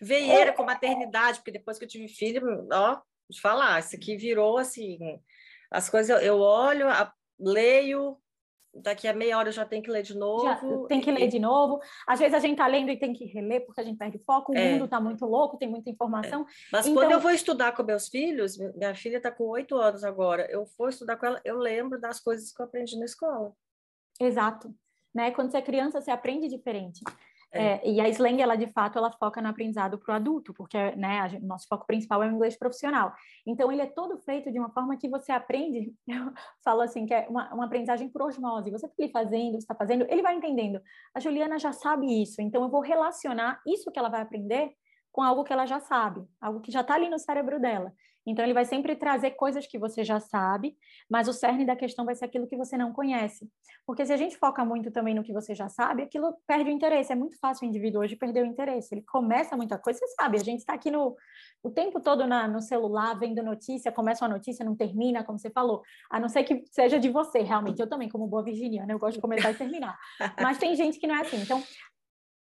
[0.00, 0.52] veieira é...
[0.52, 2.98] com maternidade, porque depois que eu tive filho, ó,
[3.32, 4.98] de falar, isso aqui virou assim,
[5.70, 8.18] as coisas eu, olho, a, leio,
[8.74, 10.44] daqui a meia hora eu já tenho que ler de novo.
[10.44, 11.80] Já, tem que ler de novo.
[12.06, 14.52] Às vezes a gente está lendo e tem que reler porque a gente perde foco,
[14.52, 14.72] o é.
[14.72, 16.42] mundo está muito louco, tem muita informação.
[16.42, 16.44] É.
[16.70, 17.02] Mas então...
[17.02, 20.64] quando eu vou estudar com meus filhos, minha filha está com oito anos agora, eu
[20.78, 23.52] vou estudar com ela, eu lembro das coisas que eu aprendi na escola.
[24.20, 24.74] Exato.
[25.14, 25.30] Né?
[25.30, 27.02] Quando você é criança, você aprende diferente.
[27.52, 27.62] É.
[27.62, 30.78] É, e a slang, ela de fato, ela foca no aprendizado para o adulto, porque
[30.96, 33.12] né, o nosso foco principal é o inglês profissional.
[33.46, 36.32] Então, ele é todo feito de uma forma que você aprende, eu
[36.64, 38.70] falo assim, que é uma, uma aprendizagem por osmose.
[38.70, 40.80] Você está ali fazendo, está fazendo, ele vai entendendo.
[41.14, 44.70] A Juliana já sabe isso, então eu vou relacionar isso que ela vai aprender
[45.12, 47.92] com algo que ela já sabe, algo que já está ali no cérebro dela.
[48.26, 50.76] Então, ele vai sempre trazer coisas que você já sabe,
[51.10, 53.48] mas o cerne da questão vai ser aquilo que você não conhece.
[53.86, 56.72] Porque se a gente foca muito também no que você já sabe, aquilo perde o
[56.72, 57.12] interesse.
[57.12, 58.94] É muito fácil o indivíduo hoje perder o interesse.
[58.94, 61.16] Ele começa muita coisa, você sabe, a gente está aqui no,
[61.62, 65.50] o tempo todo na, no celular, vendo notícia, começa uma notícia, não termina, como você
[65.50, 65.82] falou.
[66.10, 67.80] A não ser que seja de você, realmente.
[67.80, 69.98] Eu também, como boa virginiana, eu gosto de começar e terminar.
[70.40, 71.40] Mas tem gente que não é assim.
[71.40, 71.62] Então,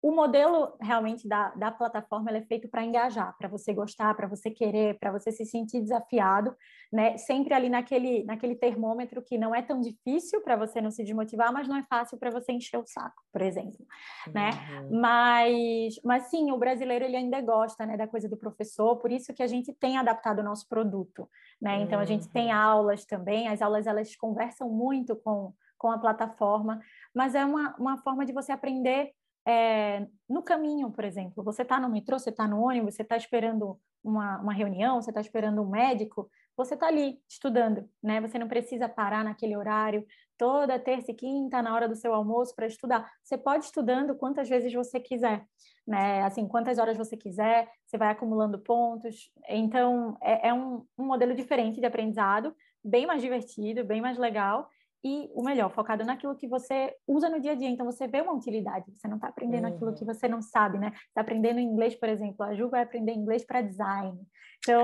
[0.02, 4.50] o modelo realmente da, da plataforma é feito para engajar, para você gostar, para você
[4.50, 6.56] querer, para você se sentir desafiado,
[6.92, 7.18] né?
[7.18, 11.54] Sempre ali naquele, naquele termômetro que não é tão difícil para você não se desmotivar,
[11.54, 13.86] mas não é fácil para você encher o saco, por exemplo,
[14.34, 14.50] né?
[14.50, 15.00] uhum.
[15.00, 19.34] Mas, mas sim, o brasileiro ele ainda gosta, né, da coisa do professor, por isso
[19.36, 21.30] que a gente tem adaptado o nosso produto,
[21.62, 21.80] né?
[21.82, 22.58] Então a gente tem uhum.
[22.58, 26.80] aulas também, as aulas elas conversam muito com com a plataforma,
[27.12, 29.14] mas é uma, uma forma de você aprender
[29.48, 33.18] é, no caminho, por exemplo, você está no metrô, você está no ônibus, você está
[33.18, 38.22] esperando uma, uma reunião, você está esperando um médico, você está ali estudando, né?
[38.22, 40.06] Você não precisa parar naquele horário
[40.38, 43.10] toda terça e quinta na hora do seu almoço para estudar.
[43.24, 45.46] Você pode estudando quantas vezes você quiser,
[45.88, 46.24] né?
[46.24, 49.32] Assim, quantas horas você quiser, você vai acumulando pontos.
[49.48, 54.70] Então, é, é um, um modelo diferente de aprendizado, bem mais divertido, bem mais legal
[55.04, 57.70] e o melhor, focado naquilo que você usa no dia a dia.
[57.70, 59.74] Então, você vê uma utilidade, você não está aprendendo uhum.
[59.74, 60.92] aquilo que você não sabe, né?
[61.08, 64.20] Está aprendendo inglês, por exemplo, a Ju vai aprender inglês para design.
[64.60, 64.84] Então,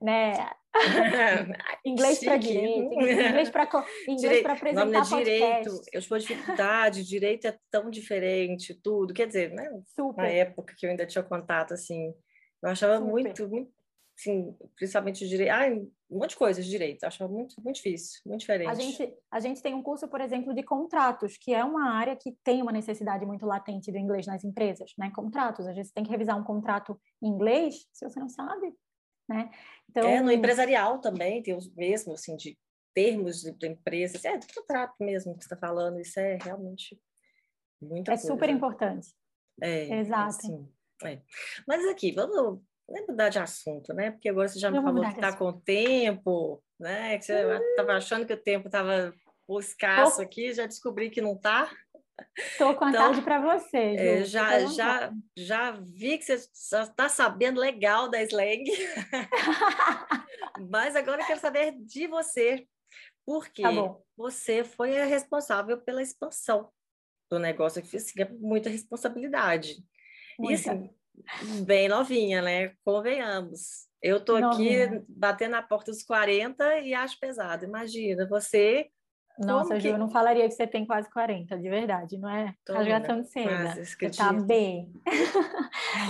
[0.00, 0.50] né?
[1.84, 3.68] inglês para direito, inglês para
[4.08, 9.12] inglês para apresentar nome é direito, eu tive dificuldade, direito é tão diferente, tudo.
[9.12, 9.68] Quer dizer, né?
[9.94, 10.22] Super.
[10.22, 12.14] Na época que eu ainda tinha contato, assim,
[12.62, 13.10] eu achava Super.
[13.10, 13.79] muito, muito
[14.20, 15.66] assim, principalmente direito, ah,
[16.10, 18.70] um monte de coisas de direito, acho muito, muito difícil, muito diferente.
[18.70, 22.14] A gente, a gente tem um curso, por exemplo, de contratos, que é uma área
[22.14, 25.10] que tem uma necessidade muito latente do inglês nas empresas, né?
[25.14, 28.74] Contratos, a gente tem que revisar um contrato em inglês, se você não sabe,
[29.28, 29.50] né?
[29.88, 30.08] Então...
[30.08, 32.58] É, no empresarial também tem os mesmos, assim, de
[32.92, 37.00] termos de, de empresas, é, do contrato mesmo que você está falando, isso é realmente
[37.80, 38.26] muito É coisa.
[38.26, 39.08] super importante.
[39.62, 40.28] É, Exato.
[40.28, 40.68] É, sim,
[41.04, 41.22] é.
[41.66, 44.10] Mas aqui, vamos nem mudar de assunto, né?
[44.10, 47.18] Porque agora você já me falou que está com tempo, né?
[47.18, 49.14] Que você estava achando que o tempo estava
[49.58, 50.22] escasso Tô...
[50.22, 51.70] aqui, já descobri que não está.
[52.36, 57.08] Estou com a então, tarde para você, é, já, já, já vi que você está
[57.08, 58.64] sabendo legal da slang.
[60.70, 62.66] Mas agora eu quero saber de você.
[63.24, 63.70] Porque tá
[64.16, 66.70] você foi a responsável pela expansão
[67.30, 69.76] do negócio, que assim, é muita responsabilidade.
[70.38, 70.52] Muita.
[70.52, 70.90] E assim,
[71.64, 72.72] Bem novinha, né?
[72.84, 73.88] Convenhamos.
[74.02, 74.86] Eu tô novinha.
[74.86, 77.64] aqui batendo na porta dos 40 e acho pesado.
[77.64, 78.88] Imagina, você.
[79.38, 79.88] Nossa, Ju, que...
[79.88, 82.54] eu não falaria que você tem quase 40, de verdade, não é?
[82.64, 83.84] Tô Rasgação de seda.
[83.84, 84.92] Você tá bem.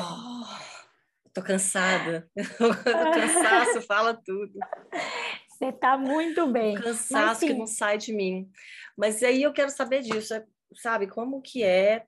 [0.01, 0.45] Oh,
[1.33, 2.29] tô cansada.
[2.37, 2.75] o
[3.15, 4.59] cansaço fala tudo.
[5.49, 6.77] Você tá muito bem.
[6.77, 8.51] O cansaço Mas, que não sai de mim.
[8.97, 10.35] Mas aí eu quero saber disso.
[10.35, 12.05] É sabe, como que é,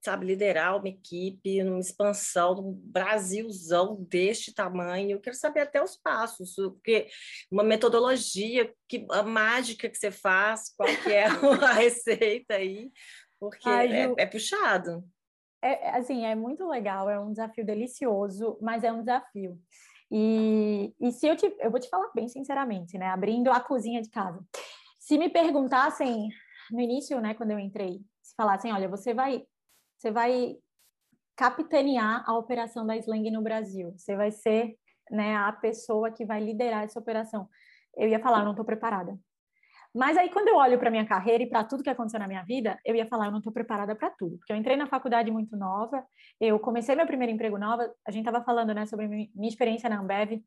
[0.00, 5.12] sabe, liderar uma equipe numa expansão, num Brasilzão deste tamanho.
[5.12, 7.08] Eu quero saber até os passos, porque
[7.50, 11.24] uma metodologia, que, a mágica que você faz, qual que é
[11.64, 12.90] a receita aí,
[13.40, 15.04] porque Ai, é, é puxado.
[15.62, 19.58] É, assim, é muito legal, é um desafio delicioso, mas é um desafio.
[20.10, 23.06] E, e se eu te, eu vou te falar bem sinceramente, né?
[23.08, 24.42] Abrindo a cozinha de casa.
[24.98, 26.28] Se me perguntassem
[26.70, 29.42] no início, né, quando eu entrei, se falassem, olha, você vai,
[29.98, 30.56] você vai
[31.36, 34.76] capitanear a operação da Slang no Brasil, você vai ser,
[35.10, 37.48] né, a pessoa que vai liderar essa operação.
[37.96, 39.18] Eu ia falar, eu não estou preparada.
[39.94, 42.44] Mas aí, quando eu olho para minha carreira e para tudo que aconteceu na minha
[42.44, 44.36] vida, eu ia falar, eu não estou preparada para tudo.
[44.38, 46.04] Porque eu entrei na faculdade muito nova,
[46.40, 49.98] eu comecei meu primeiro emprego nova, a gente estava falando né, sobre minha experiência na
[49.98, 50.42] Ambev.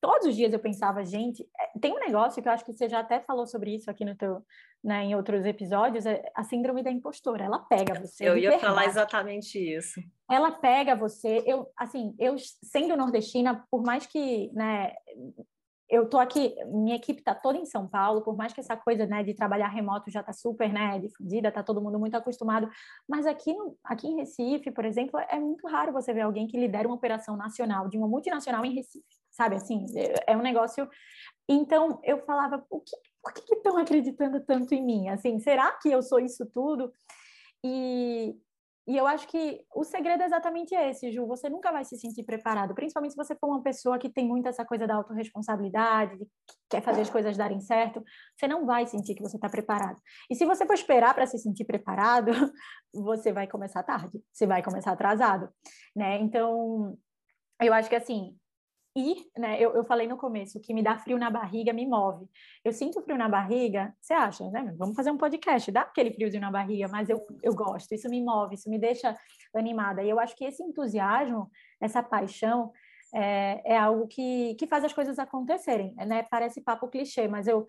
[0.00, 2.88] Todos os dias eu pensava, gente, é, tem um negócio que eu acho que você
[2.88, 4.42] já até falou sobre isso aqui no teu,
[4.82, 7.44] né, em outros episódios, é a síndrome da impostora.
[7.44, 8.26] Ela pega você.
[8.26, 8.74] Eu ia verdade.
[8.74, 10.00] falar exatamente isso.
[10.30, 11.42] Ela pega você.
[11.46, 14.94] Eu, assim, eu sendo nordestina, por mais que, né,
[15.90, 19.04] eu tô aqui, minha equipe tá toda em São Paulo, por mais que essa coisa,
[19.06, 22.70] né, de trabalhar remoto já tá super, né, difundida, tá todo mundo muito acostumado,
[23.08, 26.56] mas aqui, no, aqui em Recife, por exemplo, é muito raro você ver alguém que
[26.56, 30.88] lidera uma operação nacional, de uma multinacional em Recife, sabe, assim, é, é um negócio...
[31.48, 35.08] Então, eu falava, o que, por que estão acreditando tanto em mim?
[35.08, 36.92] Assim, será que eu sou isso tudo?
[37.64, 38.34] E,
[38.86, 41.26] e eu acho que o segredo é exatamente esse, Ju.
[41.26, 44.48] Você nunca vai se sentir preparado, principalmente se você for uma pessoa que tem muito
[44.48, 48.02] essa coisa da autorresponsabilidade, que quer fazer as coisas darem certo.
[48.36, 50.00] Você não vai sentir que você está preparado.
[50.30, 52.32] E se você for esperar para se sentir preparado,
[52.92, 55.48] você vai começar tarde, você vai começar atrasado,
[55.94, 56.18] né?
[56.20, 56.96] Então,
[57.60, 58.36] eu acho que assim,
[58.96, 59.60] ir, né?
[59.60, 62.26] Eu, eu falei no começo que me dá frio na barriga, me move.
[62.64, 64.74] Eu sinto frio na barriga, você acha, né?
[64.76, 68.22] Vamos fazer um podcast, dá aquele friozinho na barriga, mas eu, eu gosto, isso me
[68.22, 69.16] move, isso me deixa
[69.54, 70.02] animada.
[70.02, 71.50] E eu acho que esse entusiasmo,
[71.80, 72.72] essa paixão,
[73.14, 76.24] é, é algo que, que faz as coisas acontecerem, né?
[76.30, 77.66] Parece papo clichê, mas eu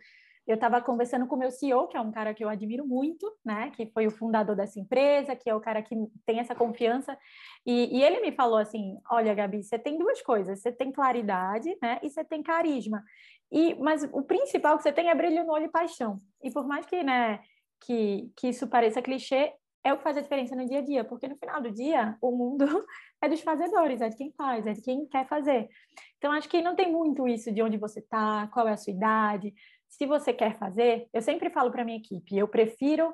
[0.51, 3.31] eu estava conversando com o meu CEO, que é um cara que eu admiro muito,
[3.43, 3.71] né?
[3.71, 7.17] Que foi o fundador dessa empresa, que é o cara que tem essa confiança.
[7.65, 11.73] E, e ele me falou assim: olha, Gabi, você tem duas coisas, você tem claridade,
[11.81, 11.99] né?
[12.03, 13.01] E você tem carisma.
[13.49, 16.19] E, mas o principal que você tem é brilho no olho e paixão.
[16.43, 17.39] E por mais que, né,
[17.85, 19.53] que, que isso pareça clichê,
[19.85, 22.17] é o que faz a diferença no dia a dia, porque no final do dia,
[22.21, 22.65] o mundo
[23.21, 25.69] é dos fazedores, é de quem faz, é de quem quer fazer.
[26.17, 28.93] Então, acho que não tem muito isso de onde você está, qual é a sua
[28.93, 29.53] idade
[29.91, 33.13] se você quer fazer, eu sempre falo para minha equipe, eu prefiro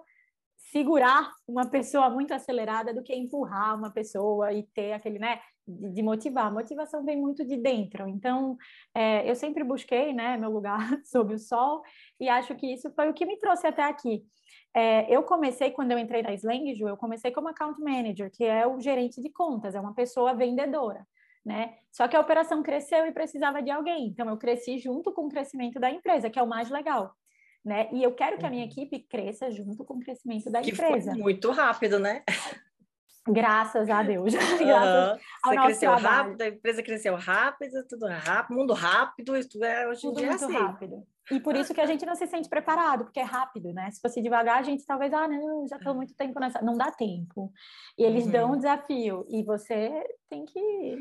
[0.56, 5.92] segurar uma pessoa muito acelerada do que empurrar uma pessoa e ter aquele, né, de,
[5.92, 6.48] de motivar.
[6.48, 8.08] A motivação vem muito de dentro.
[8.08, 8.58] Então,
[8.94, 11.82] é, eu sempre busquei, né, meu lugar sob o sol
[12.20, 14.24] e acho que isso foi o que me trouxe até aqui.
[14.76, 18.44] É, eu comecei, quando eu entrei na Slang, Ju, eu comecei como account manager, que
[18.44, 21.06] é o gerente de contas, é uma pessoa vendedora
[21.47, 21.75] né?
[21.89, 24.07] Só que a operação cresceu e precisava de alguém.
[24.07, 27.15] Então eu cresci junto com o crescimento da empresa, que é o mais legal.
[27.63, 27.88] Né?
[27.93, 28.69] E eu quero que a minha uhum.
[28.69, 31.12] equipe cresça junto com o crescimento da que empresa.
[31.12, 32.23] Foi muito rápido, né?
[33.27, 34.33] Graças a Deus.
[34.60, 36.17] Graças ao Você cresceu trabalho.
[36.17, 40.29] rápido, a empresa cresceu rápido, tudo rápido, mundo rápido, isso é hoje em tudo dia
[40.29, 40.53] muito assim.
[40.53, 41.07] rápido.
[41.31, 43.91] E por isso que a gente não se sente preparado, porque é rápido, né?
[43.91, 46.62] Se fosse devagar, a gente talvez, ah, não, já estou muito tempo nessa.
[46.62, 47.51] Não dá tempo.
[47.97, 48.31] E eles uhum.
[48.31, 49.25] dão um desafio.
[49.29, 50.97] E você tem que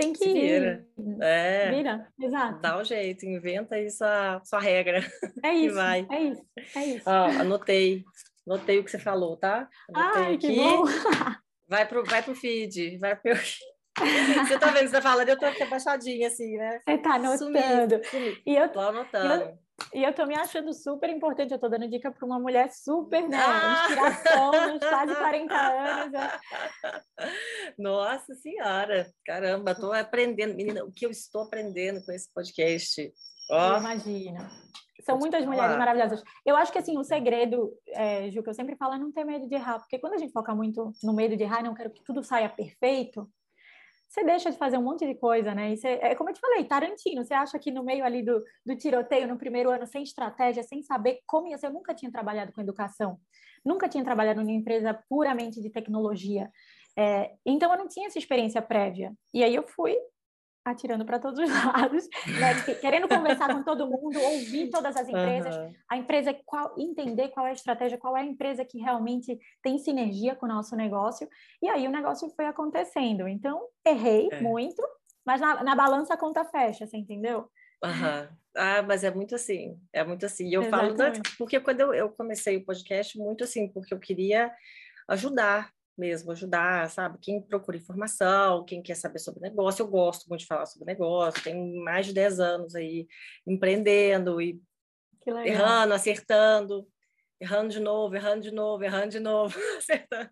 [0.00, 0.86] tem que vira.
[1.20, 1.70] É.
[1.70, 2.60] Vira, exato.
[2.60, 5.00] Dá um jeito, inventa aí sua, sua regra.
[5.42, 6.06] É isso, vai.
[6.10, 6.42] é isso,
[6.76, 7.08] é isso.
[7.08, 8.04] Ó, anotei,
[8.46, 9.68] anotei o que você falou, tá?
[9.94, 10.48] Anotei Ai, aqui.
[10.48, 10.84] que bom.
[11.68, 13.32] Vai pro, vai pro feed, vai pro...
[14.46, 16.80] Você tá vendo, você falando, eu tô aqui abaixadinha, assim, né?
[16.86, 18.04] Você tá anotando.
[18.04, 19.44] Sumi, E eu tô anotando.
[19.44, 19.58] Eu,
[19.94, 23.28] e eu tô me achando super importante, eu tô dando dica para uma mulher super,
[23.28, 23.38] né?
[23.40, 23.86] Ah!
[23.88, 26.12] Inspiração, nos quase 40 anos.
[26.12, 26.30] Né?
[27.78, 30.54] Nossa Senhora, caramba, tô aprendendo.
[30.54, 33.12] Menina, o que eu estou aprendendo com esse podcast?
[33.50, 33.78] Oh.
[33.78, 34.50] Imagina.
[35.02, 36.22] São muitas mulheres maravilhosas.
[36.44, 39.24] Eu acho que assim, o segredo, é, Ju, que eu sempre falo é não ter
[39.24, 41.90] medo de errar, porque quando a gente foca muito no medo de errar, não quero
[41.90, 43.28] que tudo saia perfeito,
[44.10, 45.74] você deixa de fazer um monte de coisa, né?
[45.76, 48.76] Você, é como eu te falei, Tarantino, você acha que no meio ali do, do
[48.76, 52.52] tiroteio, no primeiro ano, sem estratégia, sem saber como ia ser, eu nunca tinha trabalhado
[52.52, 53.20] com educação,
[53.64, 56.50] nunca tinha trabalhado numa empresa puramente de tecnologia.
[56.98, 59.14] É, então eu não tinha essa experiência prévia.
[59.32, 59.96] E aí eu fui
[60.64, 62.74] atirando para todos os lados, né?
[62.80, 65.74] querendo conversar com todo mundo, ouvir todas as empresas, uhum.
[65.88, 69.78] a empresa qual, entender qual é a estratégia, qual é a empresa que realmente tem
[69.78, 71.28] sinergia com o nosso negócio,
[71.62, 73.26] e aí o negócio foi acontecendo.
[73.26, 74.40] Então, errei é.
[74.40, 74.82] muito,
[75.24, 77.48] mas na, na balança a conta fecha, você entendeu?
[77.82, 78.28] Uhum.
[78.56, 80.48] Ah, mas é muito assim, é muito assim.
[80.48, 80.98] E eu Exatamente.
[80.98, 84.52] falo, porque quando eu, eu comecei o podcast, muito assim, porque eu queria
[85.08, 87.18] ajudar mesmo, ajudar, sabe?
[87.20, 91.42] Quem procura informação, quem quer saber sobre negócio, eu gosto muito de falar sobre negócio,
[91.44, 93.06] tenho mais de 10 anos aí
[93.46, 94.60] empreendendo e
[95.44, 96.88] errando, acertando,
[97.38, 100.30] errando de novo, errando de novo, errando de novo, acertando.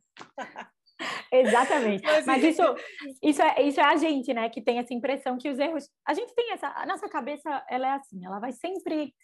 [1.31, 2.03] Exatamente.
[2.03, 2.63] Mas, Mas, isso,
[3.23, 4.49] isso, é, isso é a gente, né?
[4.49, 5.89] Que tem essa impressão que os erros.
[6.07, 6.69] A gente tem essa.
[6.69, 9.15] A nossa cabeça, ela é assim, ela vai sempre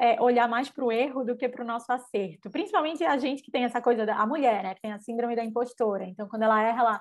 [0.00, 2.50] é, olhar mais para o erro do que para o nosso acerto.
[2.50, 4.74] Principalmente a gente que tem essa coisa da a mulher, né?
[4.74, 6.04] Que tem a síndrome da impostora.
[6.04, 7.00] Então, quando ela erra, ela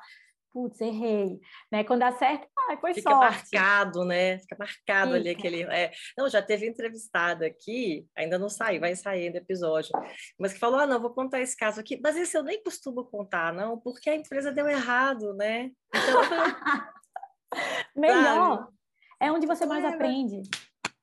[0.52, 1.40] putz, errei,
[1.72, 1.84] né?
[1.86, 3.54] Quando acerta, ah, foi Fica sorte.
[3.54, 4.40] marcado, né?
[4.40, 5.18] Fica marcado Fica.
[5.18, 5.64] ali aquele...
[5.64, 5.92] É...
[6.18, 9.92] Não, já teve entrevistada aqui, ainda não saiu, vai sair do episódio,
[10.40, 13.06] mas que falou, ah, não, vou contar esse caso aqui, mas esse eu nem costumo
[13.06, 15.70] contar, não, porque a empresa deu errado, né?
[15.96, 16.22] Então...
[17.96, 18.58] Melhor.
[18.58, 18.74] Sabe?
[19.22, 20.42] É onde você mais é, aprende.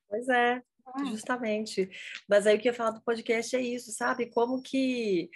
[0.09, 0.61] Pois é.
[1.09, 1.89] Justamente.
[2.29, 4.27] Mas aí o que eu ia falar do podcast é isso, sabe?
[4.27, 5.31] Como que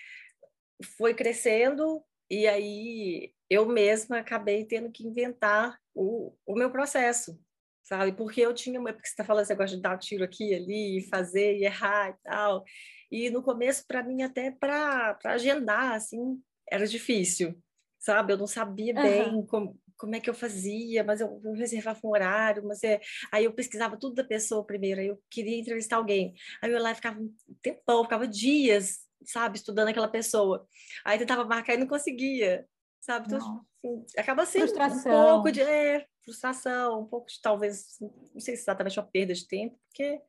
[0.97, 7.39] foi crescendo e aí eu mesma acabei tendo que inventar o, o meu processo,
[7.83, 8.13] sabe?
[8.13, 11.09] Porque eu tinha, porque você está falando, você gosta de dar um tiro aqui ali,
[11.11, 12.65] fazer e errar e tal.
[13.11, 16.41] E no começo, para mim, até para agendar, assim,
[16.71, 17.61] era difícil,
[17.99, 18.33] sabe?
[18.33, 19.47] Eu não sabia bem uhum.
[19.47, 23.01] como, como é que eu fazia, mas eu, reservava um horário, mas é...
[23.31, 26.35] aí eu pesquisava tudo da pessoa primeiro, aí eu queria entrevistar alguém.
[26.63, 27.33] Aí eu ia lá e ficava um
[27.63, 30.67] tempão, ficava dias, sabe, estudando aquela pessoa.
[31.05, 32.67] Aí tentava marcar e não conseguia
[33.01, 33.27] sabe?
[33.27, 35.13] Então, assim, acaba sendo frustração.
[35.13, 39.35] um pouco de é, frustração, um pouco de talvez, não sei se exatamente uma perda
[39.35, 40.21] de tempo, porque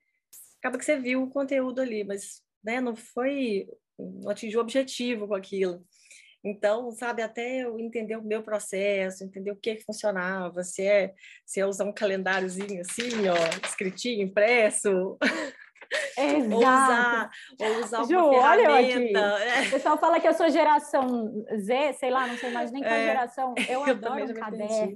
[0.60, 3.68] acaba que você viu o conteúdo ali, mas né, não foi,
[4.00, 5.86] não atingiu o objetivo com aquilo.
[6.44, 11.14] Então, sabe, até eu entender o meu processo, entender o que, que funcionava, se é,
[11.46, 15.18] se é usar um calendáriozinho assim, ó, escritinho, impresso,
[16.18, 16.54] Exato.
[16.54, 19.12] Ou usar, ou usar Ju, uma olha aqui.
[19.16, 19.68] É.
[19.68, 22.94] O pessoal fala que eu sou geração Z, sei lá, não sei mais nem qual
[22.94, 23.06] é.
[23.06, 23.54] geração.
[23.68, 24.96] Eu, eu adoro um caderno.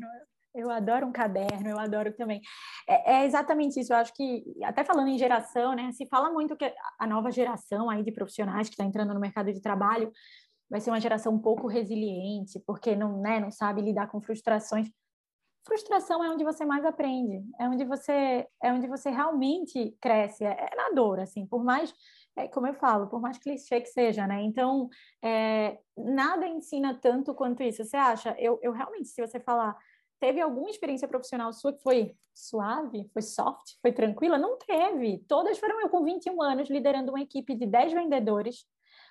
[0.56, 2.40] Eu adoro um caderno, eu adoro também.
[2.88, 3.92] É, é, exatamente isso.
[3.92, 5.92] Eu acho que, até falando em geração, né?
[5.92, 9.52] Se fala muito que a nova geração aí de profissionais que está entrando no mercado
[9.52, 10.14] de trabalho
[10.70, 14.90] vai ser uma geração um pouco resiliente, porque não, né, não sabe lidar com frustrações
[15.66, 20.68] frustração é onde você mais aprende, é onde você é onde você realmente cresce, é,
[20.72, 21.94] é na dor, assim, por mais
[22.38, 24.42] é, como eu falo, por mais clichê que seja, né?
[24.42, 24.90] Então,
[25.24, 27.84] é, nada ensina tanto quanto isso.
[27.84, 28.36] Você acha?
[28.38, 29.76] Eu, eu realmente, se você falar,
[30.20, 34.38] teve alguma experiência profissional sua que foi suave, foi soft, foi tranquila?
[34.38, 35.20] Não teve.
[35.30, 38.66] Todas foram eu com 21 anos liderando uma equipe de 10 vendedores,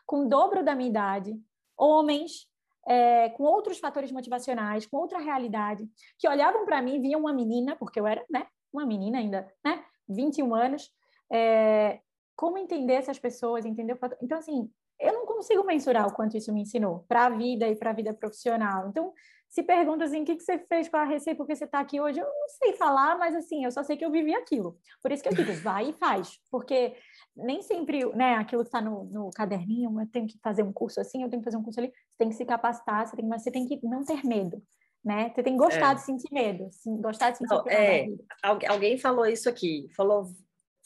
[0.07, 1.39] com o dobro da minha idade,
[1.77, 2.47] homens,
[2.87, 5.89] é, com outros fatores motivacionais, com outra realidade,
[6.19, 9.85] que olhavam para mim, viam uma menina, porque eu era, né, uma menina ainda, né,
[10.09, 10.91] 21 anos,
[11.33, 12.01] é,
[12.37, 16.63] como entender essas pessoas, entender Então, assim, eu não consigo mensurar o quanto isso me
[16.63, 18.89] ensinou para a vida e para a vida profissional.
[18.89, 19.13] Então,
[19.55, 22.01] se pergunta assim, o que, que você fez com a Receita, porque você está aqui
[22.01, 24.77] hoje, eu não sei falar, mas assim, eu só sei que eu vivi aquilo.
[25.01, 26.97] Por isso que eu digo, vai e faz, porque
[27.37, 31.01] nem sempre, né, aquilo que está no, no, caderninho, eu tenho que fazer um curso
[31.01, 33.25] assim, eu tenho que fazer um curso ali, você tem que se capacitar, você tem,
[33.25, 34.61] mas você tem que não ter medo,
[35.05, 35.31] né?
[35.33, 35.95] Você tem que gostar é.
[35.95, 38.09] de sentir medo, sim, gostar de sentir não, é,
[38.43, 40.33] Alguém falou isso aqui, falou,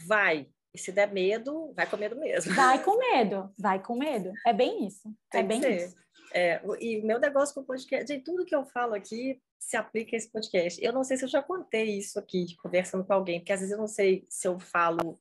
[0.07, 2.53] vai, e se der medo, vai com medo mesmo.
[2.53, 5.97] Vai com medo, vai com medo, é bem isso, é tem é bem isso.
[6.33, 9.77] É, e o meu negócio com o podcast, de tudo que eu falo aqui se
[9.77, 10.83] aplica a esse podcast.
[10.83, 13.73] Eu não sei se eu já contei isso aqui, conversando com alguém, porque às vezes
[13.73, 15.19] eu não sei se eu falo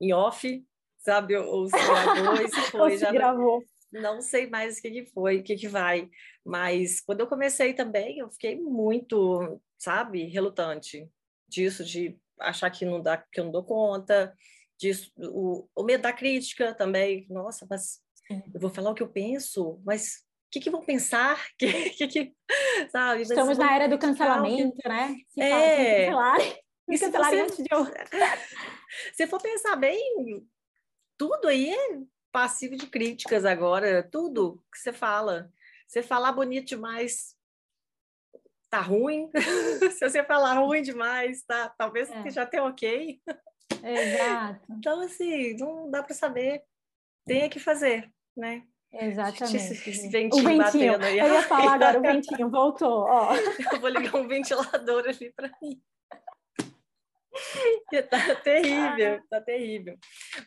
[0.00, 0.64] em off,
[0.98, 1.36] sabe?
[1.36, 2.90] Ou se gravou, e se foi.
[2.92, 3.62] se já gravou.
[3.92, 6.10] Não, não sei mais o que, que foi, o que, que vai.
[6.44, 11.08] Mas quando eu comecei também, eu fiquei muito, sabe, relutante
[11.48, 14.34] disso, de achar que não dá, que eu não dou conta,
[14.76, 17.26] disso, o, o medo da crítica também.
[17.30, 18.00] Nossa, mas
[18.52, 20.23] eu vou falar o que eu penso, mas
[20.54, 21.36] que, que vão pensar?
[21.58, 22.34] Que, que, que,
[22.90, 23.22] sabe?
[23.22, 25.16] Estamos na era do cancelamento, né?
[25.28, 26.10] Se é.
[26.10, 26.38] Fala,
[26.88, 27.84] e se você, antes de eu...
[29.14, 30.46] se for pensar bem,
[31.18, 31.98] tudo aí é
[32.30, 35.50] passivo de críticas agora, tudo que você fala.
[35.86, 37.36] Você falar bonito demais,
[38.70, 39.30] tá ruim.
[39.92, 42.30] se você falar ruim demais, tá, talvez é.
[42.30, 43.20] já tenha ok.
[43.82, 44.72] Exato.
[44.72, 46.62] Então, assim, não dá para saber.
[47.26, 48.66] Tem que fazer, né?
[49.00, 49.56] Exatamente.
[49.56, 50.92] Esse, o ventinho.
[50.94, 53.04] Eu ia falar agora, o ventinho voltou.
[53.04, 53.34] Ó.
[53.72, 55.82] Eu vou ligar um ventilador ali para mim.
[58.08, 59.98] tá terrível, tá terrível.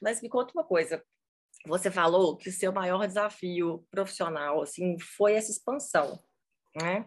[0.02, 1.04] Mas me conta uma coisa.
[1.66, 6.20] Você falou que o seu maior desafio profissional, assim, foi essa expansão,
[6.76, 7.06] né?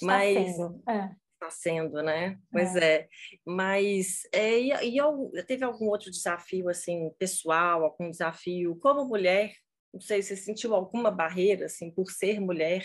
[0.00, 0.82] Está Mas sendo.
[0.88, 1.10] É.
[1.34, 2.38] Está sendo, né?
[2.50, 2.94] Pois é.
[2.94, 3.08] é.
[3.44, 9.52] Mas é, e, e, teve algum outro desafio assim pessoal, algum desafio como mulher?
[9.92, 12.84] Não sei, você sentiu alguma barreira assim por ser mulher,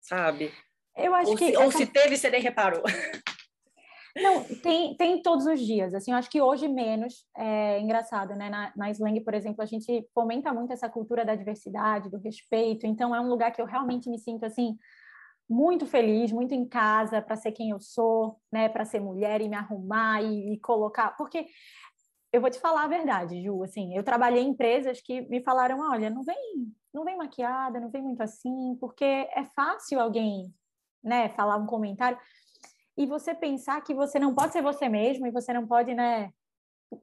[0.00, 0.52] sabe?
[0.96, 1.64] Eu acho ou que se, essa...
[1.64, 2.82] ou se teve, você nem reparou.
[4.16, 5.92] Não, tem, tem todos os dias.
[5.92, 7.26] Assim, eu acho que hoje menos.
[7.36, 8.48] É engraçado, né?
[8.48, 12.86] Na, na Slang, por exemplo, a gente fomenta muito essa cultura da diversidade, do respeito.
[12.86, 14.76] Então, é um lugar que eu realmente me sinto assim
[15.48, 18.68] muito feliz, muito em casa para ser quem eu sou, né?
[18.68, 21.16] Para ser mulher e me arrumar e, e colocar.
[21.16, 21.46] Porque
[22.34, 23.62] eu vou te falar a verdade, Ju.
[23.62, 27.88] Assim, eu trabalhei em empresas que me falaram, olha, não vem, não vem maquiada, não
[27.88, 30.52] vem muito assim, porque é fácil alguém,
[31.00, 31.28] né?
[31.28, 32.18] Falar um comentário
[32.96, 36.32] e você pensar que você não pode ser você mesmo e você não pode, né?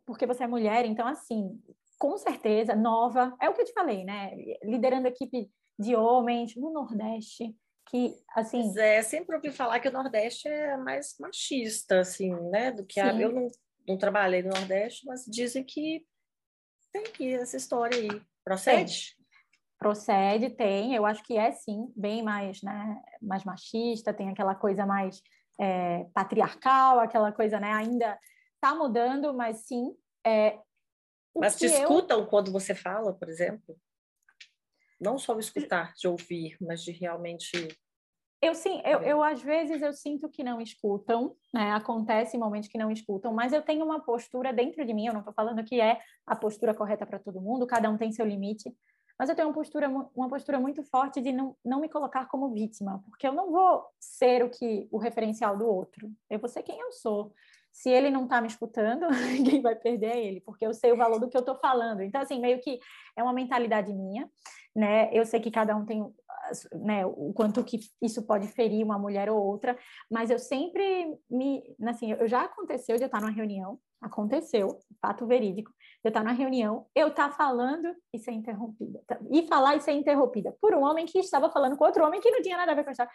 [0.06, 0.86] Porque você é mulher.
[0.86, 1.58] Então, assim,
[1.98, 4.34] com certeza, nova, é o que eu te falei, né?
[4.64, 7.56] Liderando equipe de homens no Nordeste,
[7.90, 8.64] que, assim...
[8.64, 12.72] Pois é, sempre ouvi falar que o Nordeste é mais machista, assim, né?
[12.72, 13.14] Do que a...
[13.14, 13.52] Eu não,
[13.88, 16.06] não trabalhei no Nordeste, mas dizem que
[16.92, 18.22] tem essa história aí.
[18.44, 19.16] Procede?
[19.16, 19.26] Tem.
[19.78, 20.94] Procede, tem.
[20.94, 23.02] Eu acho que é, sim, bem mais, né?
[23.22, 25.22] Mais machista, tem aquela coisa mais
[25.60, 27.72] é, patriarcal, aquela coisa, né?
[27.74, 28.20] Ainda
[28.56, 29.96] está mudando, mas sim.
[30.26, 30.60] É,
[31.36, 32.28] mas te escutam eu...
[32.28, 33.78] quando você fala, por exemplo?
[35.00, 37.68] Não só escutar, de ouvir, mas de realmente.
[38.42, 41.74] Eu sim, eu, eu às vezes eu sinto que não escutam, né?
[41.74, 45.20] Acontece momentos que não escutam, mas eu tenho uma postura dentro de mim, eu não
[45.20, 48.76] estou falando que é a postura correta para todo mundo, cada um tem seu limite,
[49.20, 52.52] mas eu tenho uma postura, uma postura muito forte de não, não me colocar como
[52.52, 56.12] vítima, porque eu não vou ser o que o referencial do outro.
[56.28, 57.32] Eu vou ser quem eu sou.
[57.72, 59.08] Se ele não está me escutando,
[59.46, 62.02] quem vai perder é ele, porque eu sei o valor do que eu estou falando.
[62.02, 62.80] Então, assim, meio que
[63.16, 64.30] é uma mentalidade minha,
[64.76, 65.10] né?
[65.12, 66.06] Eu sei que cada um tem
[66.74, 69.78] né, o quanto que isso pode ferir uma mulher ou outra,
[70.10, 75.26] mas eu sempre me, assim, eu já aconteceu de eu estar numa reunião, aconteceu, fato
[75.26, 75.72] verídico,
[76.04, 79.02] eu estar na reunião, eu estar falando e ser interrompida.
[79.32, 82.32] E falar e ser interrompida por um homem que estava falando com outro homem que
[82.32, 83.12] não tinha nada a ver com a história.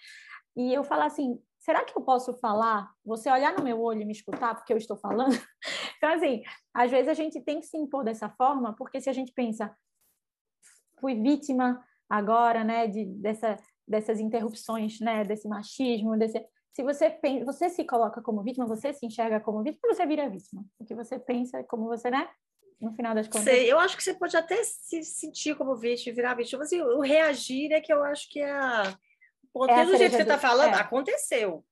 [0.57, 2.91] E eu falar assim, será que eu posso falar?
[3.05, 5.35] Você olhar no meu olho e me escutar porque eu estou falando?
[5.99, 9.13] então, assim, às vezes a gente tem que se impor dessa forma, porque se a
[9.13, 9.77] gente pensa,
[11.01, 13.57] fui vítima agora, né, de, dessa,
[13.87, 19.07] dessas interrupções, né, desse machismo, desse se você você se coloca como vítima, você se
[19.07, 20.63] enxerga como vítima, você vira vítima.
[20.79, 22.29] O que você pensa, como você, né?
[22.81, 23.45] No final das contas.
[23.45, 26.83] Sei, eu acho que você pode até se sentir como vítima, virar vítima, mas assim,
[26.83, 28.99] o reagir é que eu acho que é a...
[29.69, 30.81] É do jeito que você está falando, é.
[30.81, 31.65] aconteceu.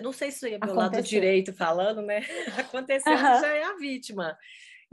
[0.00, 2.20] Não sei se é pelo lado direito falando, né?
[2.56, 3.18] Aconteceu, uhum.
[3.18, 4.36] já é a vítima.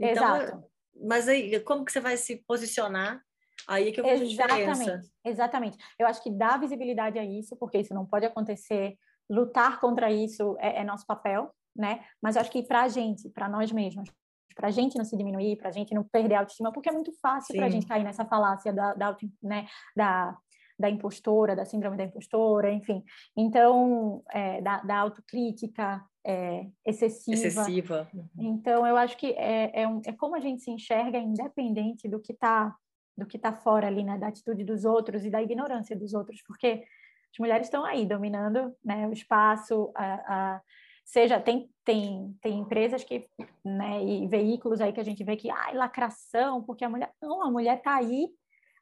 [0.00, 0.64] Então, Exato.
[1.00, 3.22] Mas aí, como que você vai se posicionar
[3.66, 5.10] Aí é que eu vejo exatamente, diferença.
[5.24, 5.78] Exatamente.
[5.98, 8.96] Eu acho que dá visibilidade a isso, porque isso não pode acontecer
[9.28, 12.04] lutar contra isso é, é nosso papel, né?
[12.20, 14.10] Mas eu acho que para a gente, para nós mesmos,
[14.54, 16.92] para a gente não se diminuir, para a gente não perder a autoestima, porque é
[16.92, 20.36] muito fácil para a gente cair nessa falácia da, da, né, da,
[20.78, 23.02] da impostora, da síndrome da impostora, enfim.
[23.36, 27.46] Então, é, da, da autocrítica é, excessiva.
[27.46, 28.08] Excessiva.
[28.38, 32.20] Então, eu acho que é, é, um, é como a gente se enxerga independente do
[32.20, 32.74] que está
[33.16, 36.42] do que está fora ali, né, da atitude dos outros e da ignorância dos outros,
[36.42, 36.84] porque
[37.32, 40.60] as mulheres estão aí dominando né, o espaço, a, a,
[41.04, 43.28] seja tem, tem, tem empresas que,
[43.64, 47.42] né, e veículos aí que a gente vê que, ai, lacração, porque a mulher, não,
[47.42, 48.28] a mulher está aí,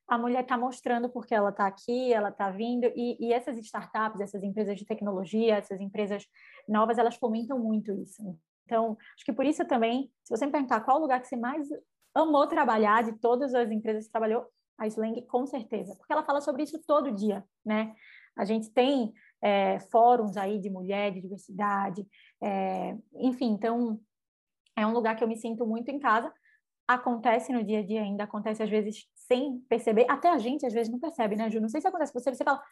[0.08, 4.20] a mulher está mostrando porque ela está aqui, ela está vindo, e, e, essas startups,
[4.20, 6.24] essas empresas de tecnologia, essas empresas
[6.68, 8.22] novas, elas fomentam muito isso.
[8.64, 11.36] Então, acho que por isso também, se você me perguntar qual o lugar que você
[11.36, 11.66] mais
[12.14, 14.46] amou trabalhar, de todas as empresas que trabalhou,
[14.78, 17.94] a Slang, com certeza, porque ela fala sobre isso todo dia, né?
[18.36, 19.12] A gente tem
[19.42, 22.06] é, fóruns aí de mulher, de diversidade,
[22.40, 24.00] é, enfim, então
[24.76, 26.32] é um lugar que eu me sinto muito em casa.
[26.86, 30.72] Acontece no dia a dia ainda, acontece às vezes sem perceber, até a gente às
[30.72, 31.60] vezes não percebe, né, Ju?
[31.60, 32.62] Não sei se acontece com você, você fala,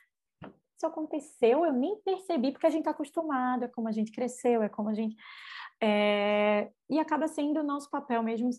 [0.77, 4.62] isso aconteceu, eu nem percebi, porque a gente está acostumado, é como a gente cresceu,
[4.62, 5.14] é como a gente.
[5.81, 6.71] É...
[6.89, 8.51] E acaba sendo o nosso papel mesmo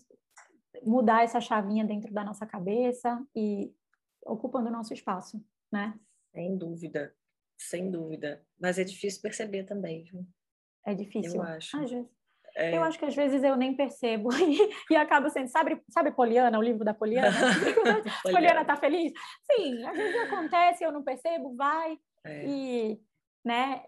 [0.84, 3.72] mudar essa chavinha dentro da nossa cabeça e
[4.24, 5.98] ocupando o nosso espaço, né?
[6.32, 7.14] Sem dúvida,
[7.68, 8.44] sem dúvida.
[8.60, 10.24] Mas é difícil perceber também, viu?
[10.86, 11.36] É difícil.
[11.36, 11.76] Eu acho.
[11.76, 12.06] Às vezes.
[12.54, 12.76] É...
[12.76, 14.58] Eu acho que às vezes eu nem percebo e,
[14.90, 17.34] e acabo sendo, sabe, sabe Poliana, o livro da Poliana?
[18.22, 19.12] Poliana tá feliz?
[19.50, 22.46] Sim, às vezes acontece, eu não percebo, vai é.
[22.46, 23.00] e,
[23.44, 23.82] né,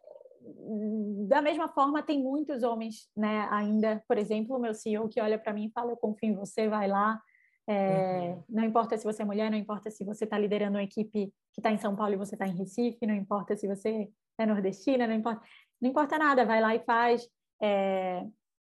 [1.28, 5.38] da mesma forma tem muitos homens, né, ainda, por exemplo, o meu CEO que olha
[5.38, 7.20] para mim e fala, eu confio em você, vai lá,
[7.66, 8.44] é, uhum.
[8.48, 11.60] Não importa se você é mulher, não importa se você está liderando uma equipe que
[11.60, 14.08] está em São Paulo e você está em Recife, não importa se você
[14.38, 15.42] é nordestina, não importa.
[15.80, 17.26] não importa nada, vai lá e faz.
[17.62, 18.22] É,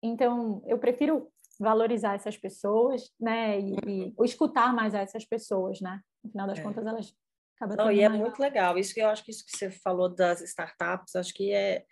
[0.03, 3.59] então, eu prefiro valorizar essas pessoas, né?
[3.59, 6.01] E, e ou escutar mais essas pessoas, né?
[6.23, 6.63] No final das é.
[6.63, 7.15] contas, elas
[7.55, 8.77] acabam Não, e é muito legal.
[8.77, 11.85] Isso que eu acho que isso que você falou das startups, acho que é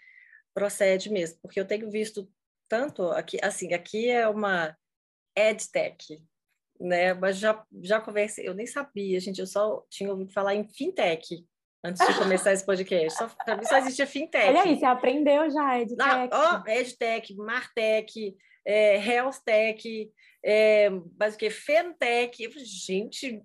[0.54, 2.30] procede mesmo, porque eu tenho visto
[2.68, 4.76] tanto aqui, assim, aqui é uma
[5.36, 6.22] edtech,
[6.80, 7.14] né?
[7.14, 11.46] Mas já já conversei, eu nem sabia, gente, eu só tinha ouvido falar em fintech
[11.84, 13.18] antes de começar esse podcast.
[13.18, 14.48] Só, para mim só existia fintech.
[14.48, 16.30] Olha aí, você aprendeu já, edtech.
[16.32, 20.12] Ah, oh, edtech, martech, é, healthtech,
[20.44, 21.50] é, mas o que?
[21.50, 22.50] Fentech.
[22.64, 23.42] Gente,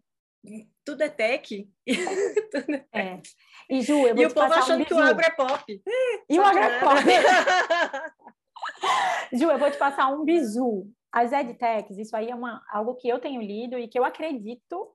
[0.85, 1.69] tudo é tech.
[2.51, 3.23] tudo é, é.
[3.71, 5.83] E Ju, eu vou e o povo achando um que o agro é pop.
[6.29, 7.03] E o agro é pop.
[9.33, 10.91] Ju, eu vou te passar um bizu.
[11.15, 14.93] As edtechs, isso aí é uma, algo que eu tenho lido e que eu acredito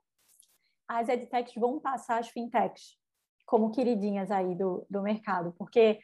[0.86, 2.98] as edtechs vão passar as fintechs
[3.46, 5.98] como queridinhas aí do, do mercado, porque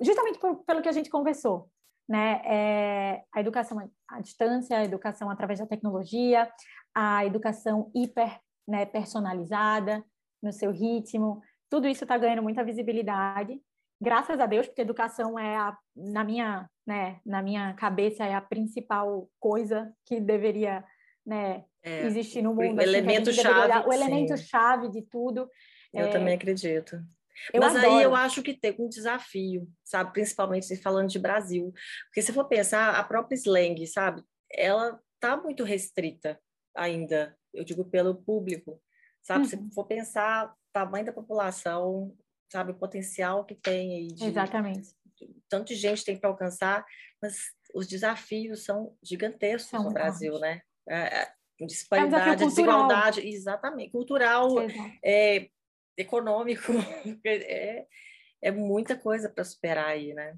[0.00, 1.70] justamente por, pelo que a gente conversou,
[2.08, 2.42] né?
[2.44, 6.50] É, a educação à distância, a educação através da tecnologia,
[6.92, 10.04] a educação hiper né, personalizada,
[10.42, 11.40] no seu ritmo,
[11.70, 13.60] tudo isso está ganhando muita visibilidade.
[14.00, 18.40] Graças a Deus, porque educação é, a, na, minha, né, na minha cabeça, é a
[18.40, 20.84] principal coisa que deveria
[21.24, 22.76] né, é, existir no mundo.
[22.76, 23.88] O assim, elemento chave.
[23.88, 25.48] O elemento chave de tudo.
[25.92, 27.00] Eu é, também acredito.
[27.52, 27.94] Eu Mas adoro.
[27.94, 30.12] aí eu acho que tem um desafio, sabe?
[30.12, 31.72] Principalmente falando de Brasil.
[32.06, 34.22] Porque se for pensar, a própria slang, sabe?
[34.50, 36.38] Ela tá muito restrita
[36.74, 38.80] ainda, eu digo pelo público,
[39.22, 39.44] sabe?
[39.44, 39.48] Uhum.
[39.48, 42.14] Se for pensar tamanho da população,
[42.50, 42.72] sabe?
[42.72, 44.24] O potencial que tem aí de...
[44.24, 44.94] Exatamente.
[45.48, 46.84] Tanto de gente tem para alcançar,
[47.22, 47.38] mas
[47.74, 50.60] os desafios são gigantescos são no Brasil, né?
[50.88, 51.32] É, é,
[51.66, 54.48] disparidade, é um desigualdade, exatamente, cultural,
[55.04, 55.48] é,
[55.96, 56.72] econômico,
[57.24, 57.86] é,
[58.42, 60.36] é muita coisa para superar aí, né?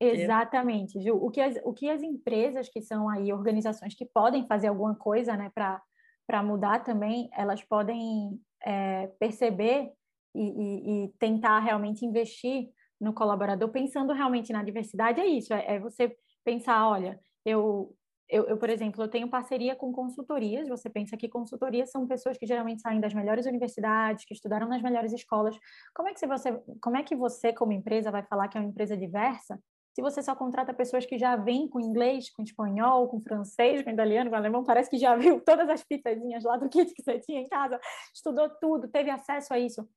[0.00, 1.14] Exatamente, Ju.
[1.14, 4.94] O que, as, o que as empresas que são aí organizações que podem fazer alguma
[4.94, 9.92] coisa, né, para mudar também, elas podem é, perceber
[10.34, 12.70] e, e, e, tentar realmente investir
[13.00, 17.94] no colaborador, pensando realmente na diversidade, é isso, é, é você pensar, olha, eu
[18.26, 20.66] eu, eu, por exemplo, eu tenho parceria com consultorias.
[20.66, 24.82] Você pensa que consultorias são pessoas que geralmente saem das melhores universidades, que estudaram nas
[24.82, 25.54] melhores escolas.
[25.94, 28.70] Como é que você, como é que você como empresa vai falar que é uma
[28.70, 29.60] empresa diversa
[29.94, 33.90] se você só contrata pessoas que já vêm com inglês, com espanhol, com francês, com
[33.90, 37.20] italiano, com alemão, parece que já viu todas as pitazinhas lá do kit que você
[37.20, 37.78] tinha em casa,
[38.12, 39.88] estudou tudo, teve acesso a isso.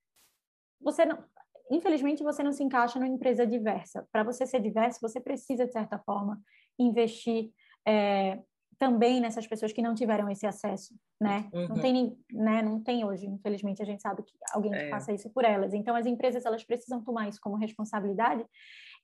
[0.82, 1.17] Você não,
[1.71, 4.07] infelizmente, você não se encaixa numa empresa diversa.
[4.11, 6.39] Para você ser diverso, você precisa, de certa forma,
[6.80, 7.51] investir
[7.86, 8.39] é,
[8.80, 11.49] também nessas pessoas que não tiveram esse acesso, né?
[11.51, 11.67] Uhum.
[11.69, 12.61] Não tem, né?
[12.61, 14.84] Não tem hoje, infelizmente, a gente sabe que alguém é.
[14.84, 15.73] que faça isso por elas.
[15.73, 18.45] Então, as empresas elas precisam tomar isso como responsabilidade.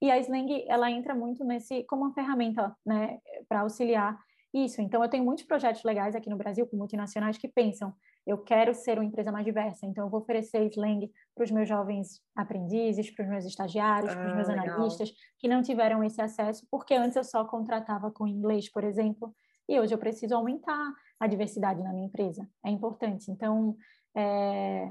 [0.01, 4.17] E a Slang ela entra muito nesse como uma ferramenta, né, para auxiliar
[4.53, 4.81] isso.
[4.81, 7.93] Então, eu tenho muitos projetos legais aqui no Brasil com multinacionais que pensam
[8.25, 11.67] eu quero ser uma empresa mais diversa, então eu vou oferecer slang para os meus
[11.67, 14.65] jovens aprendizes, para os meus estagiários, ah, para os meus legal.
[14.65, 19.35] analistas que não tiveram esse acesso, porque antes eu só contratava com inglês, por exemplo,
[19.67, 22.47] e hoje eu preciso aumentar a diversidade na minha empresa.
[22.65, 23.31] É importante.
[23.31, 23.75] Então,
[24.15, 24.89] é,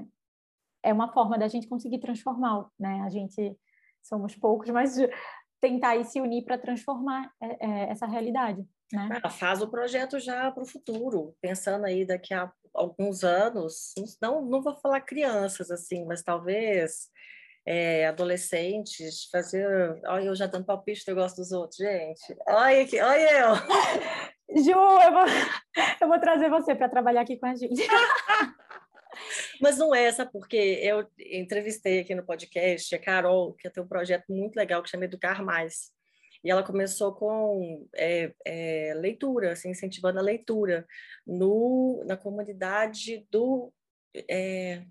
[0.83, 3.01] é uma forma da gente conseguir transformar, né?
[3.01, 3.57] A gente
[4.01, 4.97] somos poucos, mas
[5.61, 8.67] tentar se unir para transformar é, é, essa realidade.
[8.91, 9.21] Né?
[9.23, 14.41] Ah, faz o projeto já para o futuro, pensando aí daqui a alguns anos, não,
[14.41, 17.09] não vou falar crianças assim, mas talvez
[17.65, 20.01] é, adolescentes, fazer.
[20.05, 22.35] Olha, eu já dando palpite eu gosto dos outros, gente.
[22.47, 23.55] Olha, aqui, olha eu.
[24.63, 25.25] Ju, eu vou,
[26.01, 27.81] eu vou trazer você para trabalhar aqui com a gente.
[29.61, 33.87] Mas não é essa, porque eu entrevistei aqui no podcast a Carol, que tem um
[33.87, 35.92] projeto muito legal que chama Educar Mais.
[36.43, 40.85] E ela começou com é, é, leitura, assim, incentivando a leitura
[41.25, 43.71] no, na comunidade do.
[44.29, 44.83] É...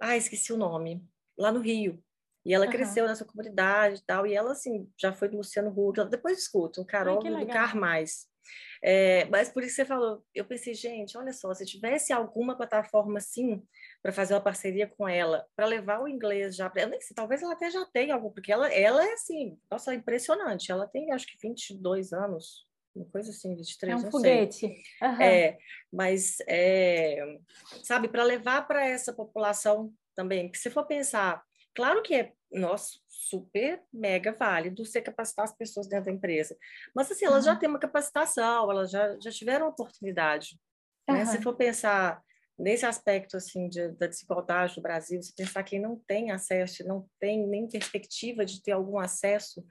[0.00, 1.04] Ah, esqueci o nome.
[1.36, 2.02] Lá no Rio.
[2.46, 2.70] E ela uhum.
[2.70, 4.26] cresceu nessa comunidade e tal.
[4.26, 6.04] E ela, assim, já foi do Luciano Huck.
[6.08, 8.28] Depois escuta, o Carol Ai, do Educar Mais.
[8.82, 13.18] É, mas por isso você falou, eu pensei, gente, olha só, se tivesse alguma plataforma
[13.18, 13.62] assim
[14.02, 17.42] para fazer uma parceria com ela, para levar o inglês já, eu nem sei, talvez
[17.42, 20.70] ela até já tenha algo, porque ela, ela é assim, nossa, impressionante.
[20.70, 24.66] Ela tem acho que 22 anos, uma coisa assim, 23, é um foguete.
[25.02, 25.22] Uhum.
[25.22, 25.58] É,
[25.92, 27.38] mas, é,
[27.82, 31.42] sabe, para levar para essa população também, que se for pensar,
[31.74, 36.56] claro que é nossa, super mega válido você capacitar as pessoas dentro da empresa.
[36.94, 37.52] Mas assim, elas uhum.
[37.52, 40.58] já têm uma capacitação, elas já, já tiveram oportunidade.
[41.08, 41.16] Uhum.
[41.16, 41.26] Né?
[41.26, 42.22] Se for pensar
[42.58, 47.08] nesse aspecto assim de, da desigualdade no Brasil, você pensar que não tem acesso, não
[47.20, 49.64] tem nem perspectiva de ter algum acesso,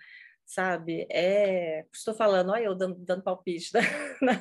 [0.46, 1.06] sabe?
[1.12, 3.72] É, estou falando, olha eu dando, dando palpite.
[3.74, 3.82] Né?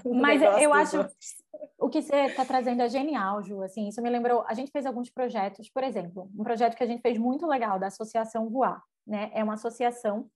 [0.04, 1.08] Mas eu acho
[1.78, 3.62] o que você está trazendo é genial, Ju.
[3.62, 4.44] Assim, isso me lembrou.
[4.46, 7.78] A gente fez alguns projetos, por exemplo, um projeto que a gente fez muito legal
[7.78, 9.30] da Associação Voar, né?
[9.34, 10.30] É uma associação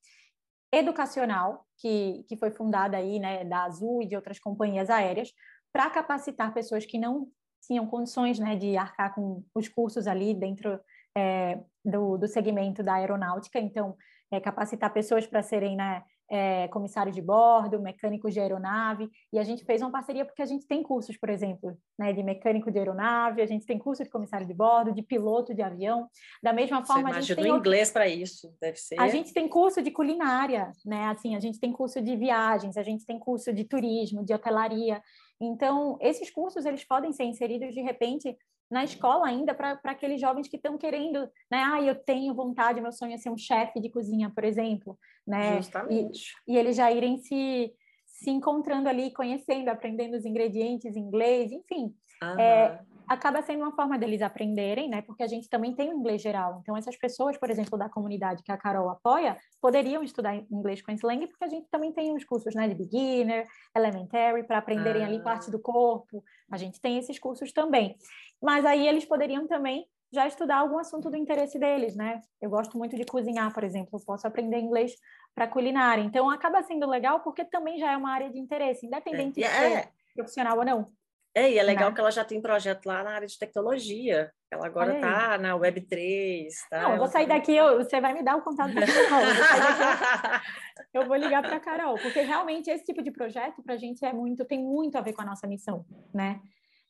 [0.73, 5.33] educacional que, que foi fundada aí, né, da Azul e de outras companhias aéreas,
[5.73, 7.29] para capacitar pessoas que não
[7.67, 10.79] tinham condições né, de arcar com os cursos ali dentro
[11.17, 13.59] é, do, do segmento da aeronáutica.
[13.59, 13.97] Então,
[14.31, 19.43] é, capacitar pessoas para serem né, é, comissário de bordo, mecânicos de aeronave, e a
[19.43, 22.79] gente fez uma parceria porque a gente tem cursos, por exemplo, né, de mecânico de
[22.79, 26.09] aeronave, a gente tem curso de comissário de bordo, de piloto de avião,
[26.41, 29.01] da mesma forma Você a gente tem inglês para isso, deve ser.
[29.01, 31.07] A gente tem curso de culinária, né?
[31.07, 35.03] Assim, a gente tem curso de viagens, a gente tem curso de turismo, de hotelaria.
[35.41, 38.37] Então, esses cursos eles podem ser inseridos de repente
[38.71, 41.21] na escola ainda para aqueles jovens que estão querendo,
[41.51, 41.59] né?
[41.65, 45.57] Ah, eu tenho vontade, meu sonho é ser um chefe de cozinha, por exemplo, né?
[45.57, 46.33] Justamente.
[46.47, 47.73] E, e eles já irem se,
[48.07, 51.93] se encontrando ali, conhecendo, aprendendo os ingredientes em inglês, enfim.
[52.23, 52.39] Uhum.
[52.39, 55.03] É, acaba sendo uma forma deles aprenderem, né?
[55.03, 56.61] Porque a gente também tem o inglês geral.
[56.63, 60.93] Então, essas pessoas, por exemplo, da comunidade que a Carol apoia, poderiam estudar inglês com
[60.93, 65.07] slang, porque a gente também tem os cursos né, de beginner, elementary, para aprenderem ah.
[65.07, 66.23] ali parte do corpo.
[66.53, 67.97] A gente tem esses cursos também.
[68.41, 72.21] Mas aí eles poderiam também já estudar algum assunto do interesse deles, né?
[72.41, 74.95] Eu gosto muito de cozinhar, por exemplo, eu posso aprender inglês
[75.35, 76.03] para culinária.
[76.03, 79.49] Então acaba sendo legal porque também já é uma área de interesse, independente é.
[79.49, 79.89] de ser é.
[80.15, 81.00] profissional ou não.
[81.35, 81.95] É, e é legal né?
[81.95, 84.33] que ela já tem projeto lá na área de tecnologia.
[84.51, 86.49] Ela agora está na Web3.
[86.69, 86.83] Tá?
[86.83, 90.41] Não, eu vou sair daqui, eu, você vai me dar o contato da Carol.
[90.93, 94.05] Eu vou ligar para a Carol, porque realmente esse tipo de projeto para a gente
[94.05, 96.41] é muito, tem muito a ver com a nossa missão, né?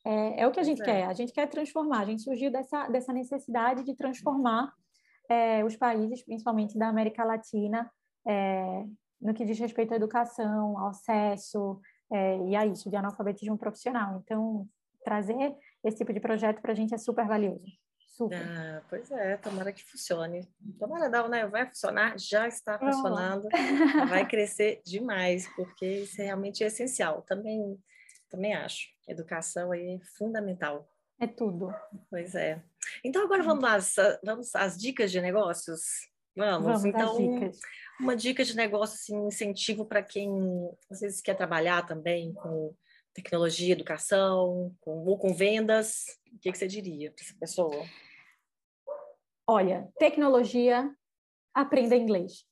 [0.06, 0.84] É, é o que a gente é.
[0.84, 4.72] quer, a gente quer transformar, a gente surgiu dessa, dessa necessidade de transformar
[5.28, 7.90] é, os países, principalmente da América Latina,
[8.26, 8.84] é,
[9.20, 11.78] no que diz respeito à educação, ao acesso,
[12.12, 14.20] é, e a isso, de analfabetismo profissional.
[14.24, 14.68] Então,
[15.04, 15.54] trazer
[15.84, 17.64] esse tipo de projeto para a gente é super valioso.
[18.20, 18.36] Super.
[18.36, 20.46] Ah, pois é, tomara que funcione.
[20.78, 21.46] Tomara não, né?
[21.46, 23.48] Vai funcionar, já está funcionando,
[24.08, 27.22] vai crescer demais, porque isso é realmente essencial.
[27.22, 27.78] Também,
[28.28, 28.88] também acho.
[29.08, 30.86] Educação aí é fundamental.
[31.18, 31.72] É tudo.
[32.10, 32.62] Pois é.
[33.04, 35.80] Então agora vamos às, vamos às dicas de negócios.
[36.40, 37.18] Vamos, vamos então,
[38.00, 40.30] uma dica de negócio, assim, incentivo para quem
[40.90, 42.74] às vezes quer trabalhar também com
[43.12, 47.84] tecnologia, educação, com, ou com vendas, o que, que você diria para essa pessoa?
[49.46, 50.90] Olha, tecnologia,
[51.52, 52.44] aprenda inglês.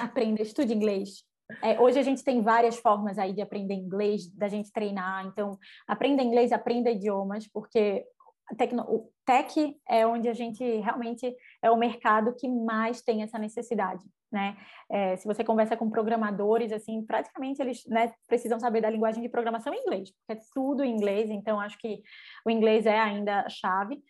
[0.00, 1.22] Aprenda, estude inglês.
[1.62, 5.26] É, hoje a gente tem várias formas aí de aprender inglês, da gente treinar.
[5.26, 8.04] Então, aprenda inglês, aprenda idiomas, porque
[8.54, 13.38] Tecno, o tech é onde a gente realmente é o mercado que mais tem essa
[13.38, 14.56] necessidade, né?
[14.88, 19.28] É, se você conversa com programadores, assim, praticamente eles né, precisam saber da linguagem de
[19.28, 22.02] programação em inglês, porque é tudo em inglês, então acho que
[22.44, 24.00] o inglês é ainda a chave.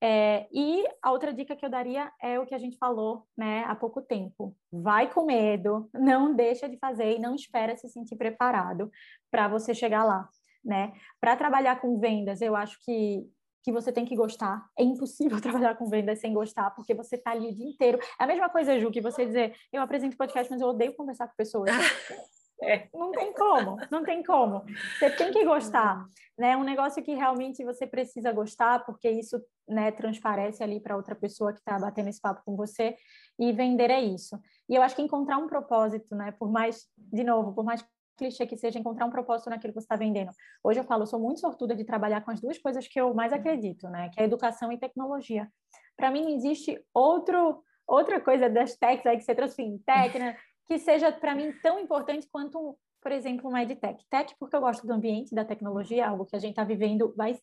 [0.00, 3.64] É, e a outra dica que eu daria é o que a gente falou né,
[3.66, 4.54] há pouco tempo.
[4.70, 8.90] Vai com medo, não deixa de fazer e não espera se sentir preparado
[9.30, 10.28] para você chegar lá.
[10.64, 10.92] Né?
[11.20, 13.26] Para trabalhar com vendas, eu acho que
[13.62, 14.66] que você tem que gostar.
[14.78, 17.98] É impossível trabalhar com vendas sem gostar, porque você está ali o dia inteiro.
[18.20, 21.28] É a mesma coisa, Ju, que você dizer, eu apresento podcast, mas eu odeio conversar
[21.28, 21.70] com pessoas.
[22.60, 22.88] É.
[22.92, 24.64] Não tem como, não tem como.
[24.98, 26.04] Você tem que gostar,
[26.36, 26.56] né?
[26.56, 31.52] Um negócio que realmente você precisa gostar, porque isso, né, transparece ali para outra pessoa
[31.52, 32.96] que está batendo esse papo com você.
[33.38, 34.36] E vender é isso.
[34.68, 36.32] E eu acho que encontrar um propósito, né?
[36.32, 37.84] Por mais, de novo, por mais
[38.18, 40.30] clichê que seja encontrar um propósito naquilo que você está vendendo.
[40.62, 43.14] Hoje eu falo, eu sou muito sortuda de trabalhar com as duas coisas que eu
[43.14, 44.10] mais acredito, né?
[44.10, 45.48] Que é educação e tecnologia.
[45.96, 50.18] Para mim não existe outro outra coisa das techs aí que você trouxe em tech,
[50.18, 50.36] né?
[50.66, 54.04] Que seja para mim tão importante quanto, por exemplo, uma edtech.
[54.10, 57.38] Tech porque eu gosto do ambiente, da tecnologia, algo que a gente está vivendo vai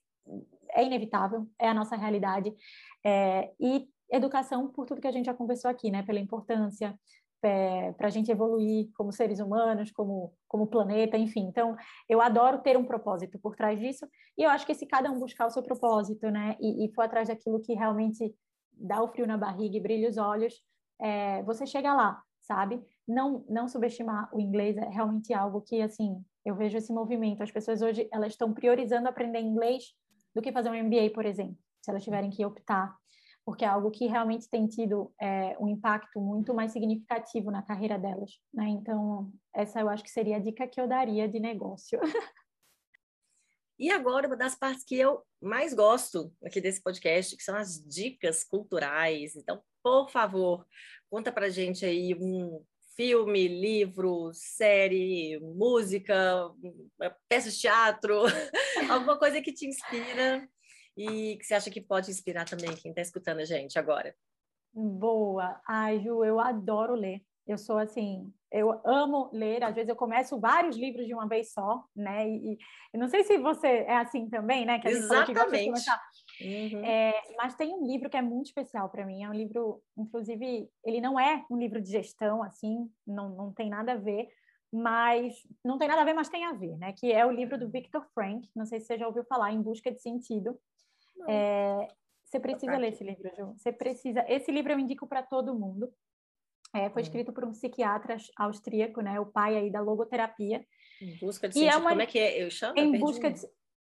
[0.75, 2.53] é inevitável, é a nossa realidade.
[3.03, 6.03] É, e educação por tudo que a gente já conversou aqui, né?
[6.03, 6.97] Pela importância,
[7.45, 11.47] é, para a gente evoluir como seres humanos, como, como planeta, enfim.
[11.47, 11.75] Então,
[12.09, 15.19] eu adoro ter um propósito por trás disso, e eu acho que se cada um
[15.19, 18.33] buscar o seu propósito, né, e, e for atrás daquilo que realmente
[18.73, 20.61] dá o frio na barriga e brilha os olhos,
[20.99, 22.81] é, você chega lá, sabe?
[23.07, 27.43] Não, não subestimar o inglês é realmente algo que, assim, eu vejo esse movimento.
[27.43, 29.93] As pessoas hoje, elas estão priorizando aprender inglês
[30.33, 32.95] do que fazer um MBA, por exemplo, se elas tiverem que optar
[33.45, 37.97] porque é algo que realmente tem tido é, um impacto muito mais significativo na carreira
[37.97, 38.67] delas, né?
[38.69, 41.99] Então, essa eu acho que seria a dica que eu daria de negócio.
[43.77, 47.77] E agora, uma das partes que eu mais gosto aqui desse podcast, que são as
[47.85, 49.35] dicas culturais.
[49.35, 50.65] Então, por favor,
[51.09, 52.63] conta pra gente aí um
[52.95, 56.49] filme, livro, série, música,
[57.27, 58.23] peça de teatro,
[58.89, 60.47] alguma coisa que te inspira
[60.95, 64.15] e que você acha que pode inspirar também quem está escutando a gente agora.
[64.73, 65.59] Boa.
[65.67, 67.21] Ai, Ju, eu adoro ler.
[67.47, 69.63] Eu sou assim, eu amo ler.
[69.63, 72.27] Às vezes eu começo vários livros de uma vez só, né?
[72.27, 72.57] E,
[72.93, 74.79] e não sei se você é assim também, né?
[74.79, 75.81] Que Exatamente.
[76.41, 76.83] Uhum.
[76.83, 79.23] É, mas tem um livro que é muito especial para mim.
[79.23, 83.69] É um livro, inclusive, ele não é um livro de gestão, assim, não, não tem
[83.69, 84.27] nada a ver,
[84.73, 86.93] mas não tem nada a ver, mas tem a ver, né?
[86.93, 88.49] Que é o livro do Viktor Frank.
[88.55, 90.59] Não sei se você já ouviu falar, Em Busca de Sentido.
[91.27, 91.87] É,
[92.23, 93.53] você precisa ler esse livro, Ju.
[93.57, 94.25] Você precisa.
[94.27, 95.91] Esse livro eu indico para todo mundo.
[96.73, 97.05] É, foi hum.
[97.05, 99.19] escrito por um psiquiatra austríaco, né?
[99.19, 100.65] O pai aí da logoterapia.
[101.01, 101.75] Em busca de e é sentido.
[101.75, 101.89] É uma...
[101.91, 102.43] Como é que é?
[102.43, 102.77] Eu chamo?
[102.77, 103.41] Em busca de,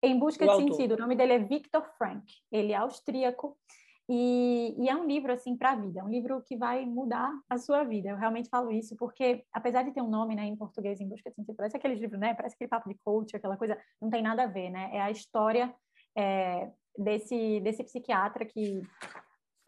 [0.02, 0.94] em busca de sentido.
[0.94, 2.26] O nome dele é Viktor Frank.
[2.52, 3.56] Ele é austríaco.
[4.06, 7.32] E, e, é um livro assim para a vida, é um livro que vai mudar
[7.48, 8.10] a sua vida.
[8.10, 11.30] Eu realmente falo isso porque, apesar de ter um nome né, em português, em busca
[11.30, 12.34] de sentido, parece aqueles livros, né?
[12.34, 14.90] Parece aquele papo de coach, aquela coisa, não tem nada a ver, né?
[14.92, 15.74] É a história
[16.14, 18.82] é, desse, desse psiquiatra que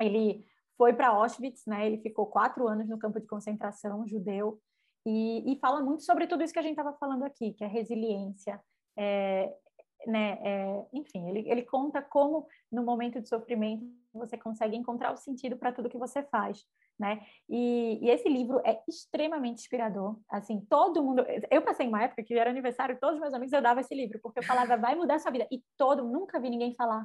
[0.00, 0.44] ele
[0.76, 1.86] foi para Auschwitz, né?
[1.86, 4.60] Ele ficou quatro anos no campo de concentração judeu
[5.04, 7.66] e, e fala muito sobre tudo isso que a gente estava falando aqui, que é
[7.66, 8.60] resiliência,
[8.96, 9.54] é,
[10.06, 10.38] né?
[10.42, 15.56] É, enfim, ele, ele conta como no momento de sofrimento você consegue encontrar o sentido
[15.56, 16.64] para tudo que você faz,
[16.98, 17.20] né?
[17.48, 20.16] E, e, esse livro é extremamente inspirador.
[20.28, 21.24] Assim, todo mundo.
[21.50, 24.18] Eu passei uma época que era aniversário, todos os meus amigos eu dava esse livro,
[24.22, 25.46] porque eu falava, vai mudar a sua vida.
[25.50, 27.04] E todo, nunca vi ninguém falar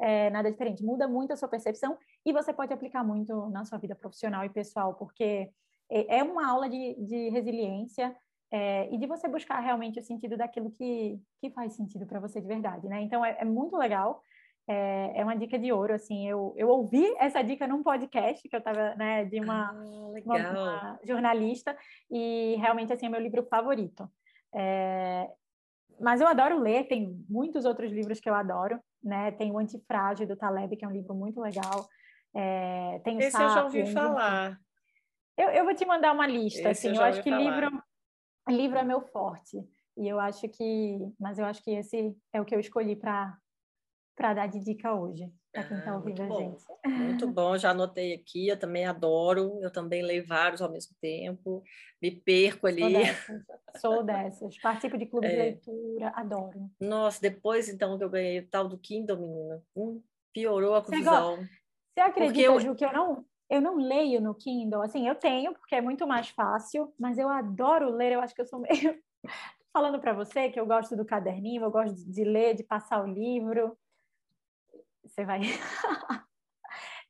[0.00, 0.84] é, nada diferente.
[0.84, 4.48] Muda muito a sua percepção e você pode aplicar muito na sua vida profissional e
[4.48, 5.50] pessoal, porque
[5.90, 8.16] é, é uma aula de, de resiliência.
[8.54, 12.38] É, e de você buscar realmente o sentido daquilo que, que faz sentido para você
[12.38, 13.00] de verdade, né?
[13.00, 14.22] Então é, é muito legal
[14.68, 18.54] é, é, uma dica de ouro, assim, eu, eu ouvi essa dica num podcast que
[18.54, 19.72] eu estava, né, de uma, ah,
[20.24, 21.76] uma, uma, jornalista
[22.10, 24.08] e realmente, assim, é meu livro favorito.
[24.54, 25.28] É,
[26.00, 30.26] mas eu adoro ler, tem muitos outros livros que eu adoro, né, tem o Antifrágil,
[30.26, 31.86] do Taleb, que é um livro muito legal,
[32.34, 34.58] é, tem o Esse Sapiens, eu já ouvi falar.
[35.36, 37.42] Eu, eu vou te mandar uma lista, Esse assim, eu, eu acho que falar.
[37.42, 37.82] livro,
[38.48, 39.58] livro é meu forte,
[39.96, 43.36] e eu acho que, mas eu acho que esse é o que eu escolhi para
[44.16, 46.38] para dar de dica hoje, para quem está ah, ouvindo a bom.
[46.38, 46.64] gente.
[46.86, 51.62] Muito bom, já anotei aqui, eu também adoro, eu também leio vários ao mesmo tempo,
[52.00, 52.82] me perco ali.
[52.82, 53.42] Sou dessas,
[53.80, 54.58] sou dessas.
[54.58, 55.30] participo de clube é.
[55.30, 56.70] de leitura, adoro.
[56.80, 60.02] Nossa, depois então que eu ganhei o tal do Kindle, menina, hum,
[60.32, 61.36] piorou a confusão.
[61.36, 61.48] Você,
[61.94, 62.60] Você acredita, eu...
[62.60, 66.06] Ju, que eu não, eu não leio no Kindle, assim, eu tenho, porque é muito
[66.06, 68.98] mais fácil, mas eu adoro ler, eu acho que eu sou meio...
[69.74, 73.06] Falando para você que eu gosto do caderninho, eu gosto de ler, de passar o
[73.06, 73.74] livro,
[75.12, 75.40] você vai.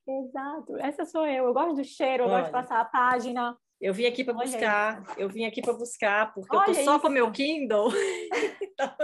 [0.07, 1.45] Exato, essa sou eu.
[1.47, 3.57] Eu gosto do cheiro, eu Olha, gosto de passar a página.
[3.81, 7.01] Eu vim aqui para buscar, eu vim aqui para buscar, porque Olha eu tô só
[7.01, 7.91] com meu Kindle.
[8.63, 8.95] então,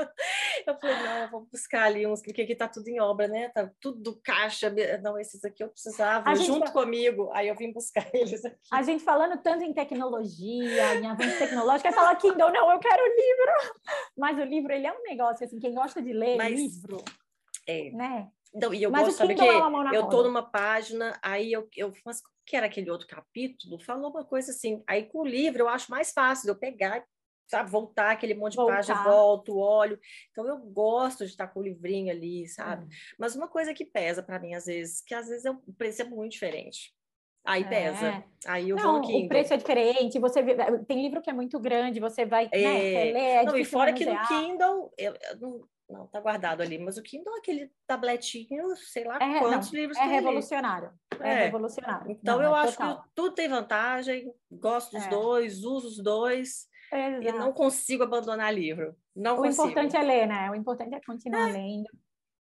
[0.66, 3.48] eu falei, não, eu vou buscar ali uns, porque aqui tá tudo em obra, né?
[3.48, 4.72] Tá tudo caixa.
[5.02, 7.28] Não, esses aqui eu precisava, junto comigo.
[7.32, 8.56] Aí eu vim buscar eles aqui.
[8.72, 13.02] A gente falando tanto em tecnologia, em avanço tecnológico, aí fala Kindle, não, eu quero
[13.02, 13.80] livro.
[14.16, 16.54] Mas o livro, ele é um negócio, assim, quem gosta de ler Mas...
[16.54, 17.04] livro,
[17.66, 17.90] é.
[17.90, 18.28] né?
[18.54, 19.44] Então, e eu mas gosto, sabe que
[19.94, 23.78] eu tô numa página, aí eu, eu mas o que era aquele outro capítulo?
[23.78, 24.82] Falou uma coisa assim.
[24.86, 27.04] Aí com o livro eu acho mais fácil eu pegar,
[27.46, 28.76] sabe, voltar aquele monte de voltar.
[28.76, 29.98] página, volto, olho.
[30.30, 32.84] Então eu gosto de estar com o livrinho ali, sabe?
[32.84, 32.88] Hum.
[33.18, 36.02] Mas uma coisa que pesa para mim às vezes, que às vezes é, o preço
[36.02, 36.94] é muito diferente.
[37.44, 38.06] Aí pesa.
[38.06, 38.24] É.
[38.46, 39.24] Aí eu não, vou no Kindle.
[39.24, 40.18] O preço é diferente.
[40.18, 40.54] Você vê,
[40.86, 42.62] tem livro que é muito grande, você vai né, é...
[42.62, 46.78] né, ler, é não, e fora que no Kindle, eu, eu não, tá guardado ali.
[46.78, 50.92] Mas o Kindle é aquele tabletinho, sei lá é, quantos não, livros é revolucionário.
[51.20, 51.30] É.
[51.30, 51.44] é.
[51.44, 52.10] revolucionário.
[52.10, 53.02] Então não, eu é acho total.
[53.02, 55.08] que tudo tem vantagem, gosto dos é.
[55.08, 56.68] dois, uso os dois.
[56.92, 57.22] Exato.
[57.22, 58.96] E não consigo abandonar livro.
[59.14, 59.68] Não o consigo.
[59.68, 60.50] importante é ler, né?
[60.50, 61.52] O importante é continuar é.
[61.52, 61.88] lendo.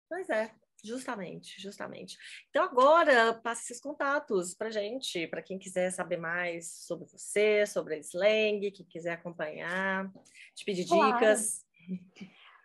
[0.08, 0.50] Pois é.
[0.84, 2.18] Justamente, justamente.
[2.50, 7.94] Então, agora, passe esses contatos para gente, para quem quiser saber mais sobre você, sobre
[7.94, 10.10] a slang, quem quiser acompanhar,
[10.56, 11.12] te pedir claro.
[11.12, 11.64] dicas.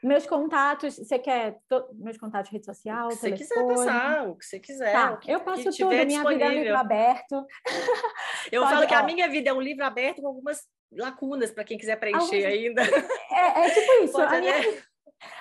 [0.07, 1.85] Meus contatos, você quer to...
[1.95, 4.93] meus contatos de rede social, Se você quiser passar, o que você quiser.
[4.93, 6.37] Tá, eu passo tudo, minha disponível.
[6.37, 7.45] vida é um livro aberto.
[8.49, 8.99] Eu Pode, falo que ó.
[8.99, 12.45] a minha vida é um livro aberto com algumas lacunas para quem quiser preencher Alguns...
[12.45, 12.81] ainda.
[12.81, 14.13] É, é, tipo isso.
[14.13, 14.53] Pode, a minha...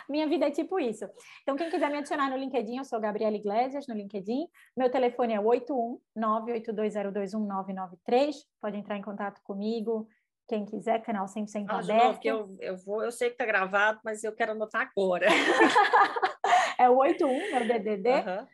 [0.08, 1.08] minha vida é tipo isso.
[1.42, 4.48] Então, quem quiser me adicionar no LinkedIn, eu sou Gabriela Iglesias no LinkedIn.
[4.76, 8.34] Meu telefone é 81 982021993.
[8.60, 10.08] Pode entrar em contato comigo
[10.48, 12.06] Quem quiser, canal 100% Fala de aberto.
[12.06, 15.26] novo, que eu, eu, vou, eu sei que tá gravado, mas eu quero anotar agora.
[16.78, 18.08] é o 81, meu DDD,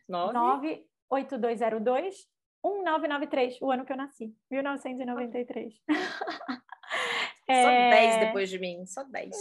[0.08, 0.86] nove.
[1.10, 2.26] 98202
[2.64, 5.74] 1993, o ano que eu nasci, 1993.
[7.44, 9.30] Só É, 10 depois de mim, só 10.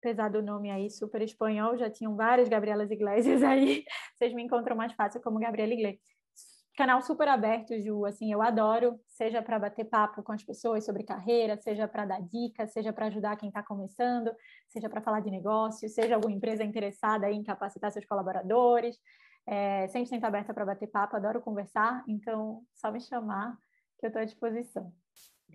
[0.00, 3.84] Apesar do nome aí super espanhol, já tinham várias Gabrielas Iglesias aí,
[4.16, 6.00] vocês me encontram mais fácil como Gabriela Igle.
[6.74, 11.02] Canal super aberto, Ju, assim, eu adoro, seja para bater papo com as pessoas sobre
[11.04, 14.30] carreira, seja para dar dicas, seja para ajudar quem está começando,
[14.66, 18.96] seja para falar de negócio, seja alguma empresa interessada em capacitar seus colaboradores,
[19.46, 23.58] é, 100% aberta para bater papo, adoro conversar, então só me chamar
[23.98, 24.90] que eu estou à disposição.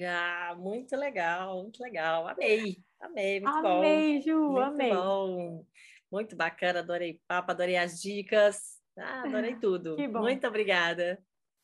[0.03, 2.27] Ah, muito legal, muito legal.
[2.27, 3.77] Amei, amei, muito bom.
[3.77, 4.93] Amei, Ju, Muito amei.
[4.93, 5.65] bom.
[6.11, 8.79] Muito bacana, adorei o papo, adorei as dicas.
[8.97, 9.95] Ah, adorei tudo.
[9.95, 10.19] Que bom.
[10.21, 11.19] Muito obrigada.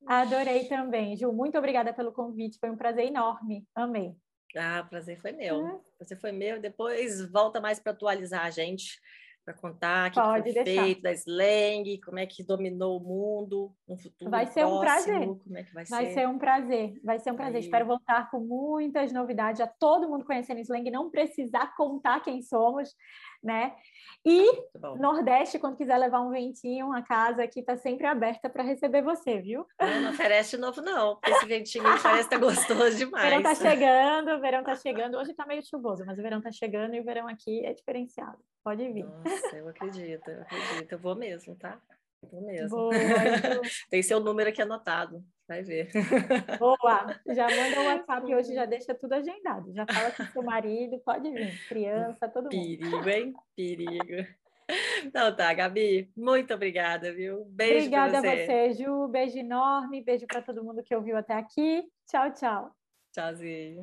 [0.08, 4.16] Adorei também, Ju, muito obrigada pelo convite, foi um prazer enorme, amei.
[4.56, 5.66] Ah, prazer foi meu.
[5.66, 5.74] É.
[5.74, 6.60] O prazer foi meu.
[6.60, 9.00] Depois volta mais para atualizar a gente,
[9.52, 10.84] para contar o que foi deixar.
[10.84, 14.82] feito da slang, como é que dominou o mundo no futuro Vai ser um próximo,
[14.82, 15.28] prazer.
[15.44, 16.14] como é que vai, Vai ser.
[16.14, 17.56] ser um prazer, vai ser um prazer.
[17.58, 17.62] Aí.
[17.62, 22.96] Espero voltar com muitas novidades, já todo mundo conhecendo Slang, não precisar contar quem somos,
[23.44, 23.74] né?
[24.26, 24.46] E
[24.80, 24.96] bom.
[24.98, 29.40] Nordeste, quando quiser levar um ventinho, a casa aqui está sempre aberta para receber você,
[29.42, 29.66] viu?
[29.80, 33.24] Não, não oferece novo, não, esse ventinho parece que tá gostoso O demais.
[33.30, 35.18] verão tá chegando, o verão tá chegando.
[35.18, 38.38] Hoje tá meio chuvoso, mas o verão tá chegando e o verão aqui é diferenciado.
[38.64, 39.06] Pode vir.
[39.06, 40.92] Nossa, eu acredito, eu acredito.
[40.92, 41.80] Eu vou mesmo, tá?
[42.32, 42.70] Vou mesmo.
[42.70, 43.62] Boa, Ju.
[43.90, 45.90] Tem seu número aqui anotado, vai ver.
[46.60, 47.20] Boa.
[47.34, 49.74] Já manda o WhatsApp hoje, já deixa tudo agendado.
[49.74, 51.68] Já fala com seu marido, pode vir.
[51.68, 52.52] Criança, todo mundo.
[52.52, 53.34] Perigo, hein?
[53.56, 54.28] Perigo.
[55.04, 57.44] Então tá, Gabi, muito obrigada, viu?
[57.46, 58.46] Beijo Obrigada pra a você.
[58.46, 59.08] você, Ju.
[59.08, 60.04] Beijo enorme.
[60.04, 61.84] Beijo para todo mundo que ouviu até aqui.
[62.08, 62.72] Tchau, tchau.
[63.12, 63.82] Tchauzinho.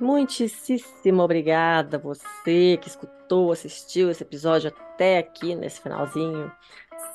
[0.00, 6.50] Muitíssimo obrigada a você que escutou, assistiu esse episódio até aqui nesse finalzinho.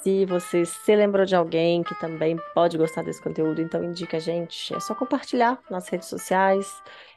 [0.03, 4.19] Se você se lembrou de alguém que também pode gostar desse conteúdo, então indica a
[4.19, 4.73] gente.
[4.73, 6.71] É só compartilhar nas redes sociais,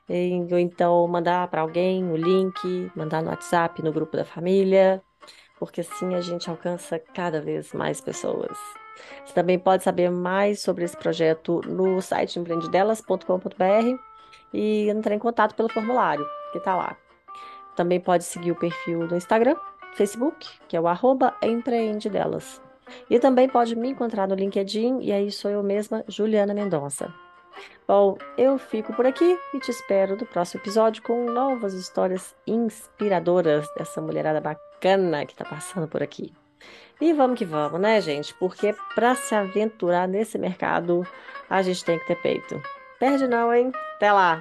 [0.08, 5.02] ou então mandar para alguém o link, mandar no WhatsApp, no grupo da família,
[5.58, 8.56] porque assim a gente alcança cada vez mais pessoas.
[9.24, 14.11] Você também pode saber mais sobre esse projeto no site empreendedelas.com.br
[14.52, 16.96] e entrar em contato pelo formulário que está lá.
[17.74, 19.56] Também pode seguir o perfil no Instagram,
[19.94, 22.60] Facebook, que é o arroba empreendedelas.
[23.08, 27.12] E também pode me encontrar no LinkedIn, e aí sou eu mesma, Juliana Mendonça.
[27.86, 33.66] Bom, eu fico por aqui e te espero no próximo episódio com novas histórias inspiradoras
[33.76, 36.32] dessa mulherada bacana que está passando por aqui.
[37.00, 38.32] E vamos que vamos, né, gente?
[38.34, 41.06] Porque para se aventurar nesse mercado,
[41.50, 42.62] a gente tem que ter peito.
[43.02, 43.72] Perde não, hein?
[43.96, 44.40] Até lá!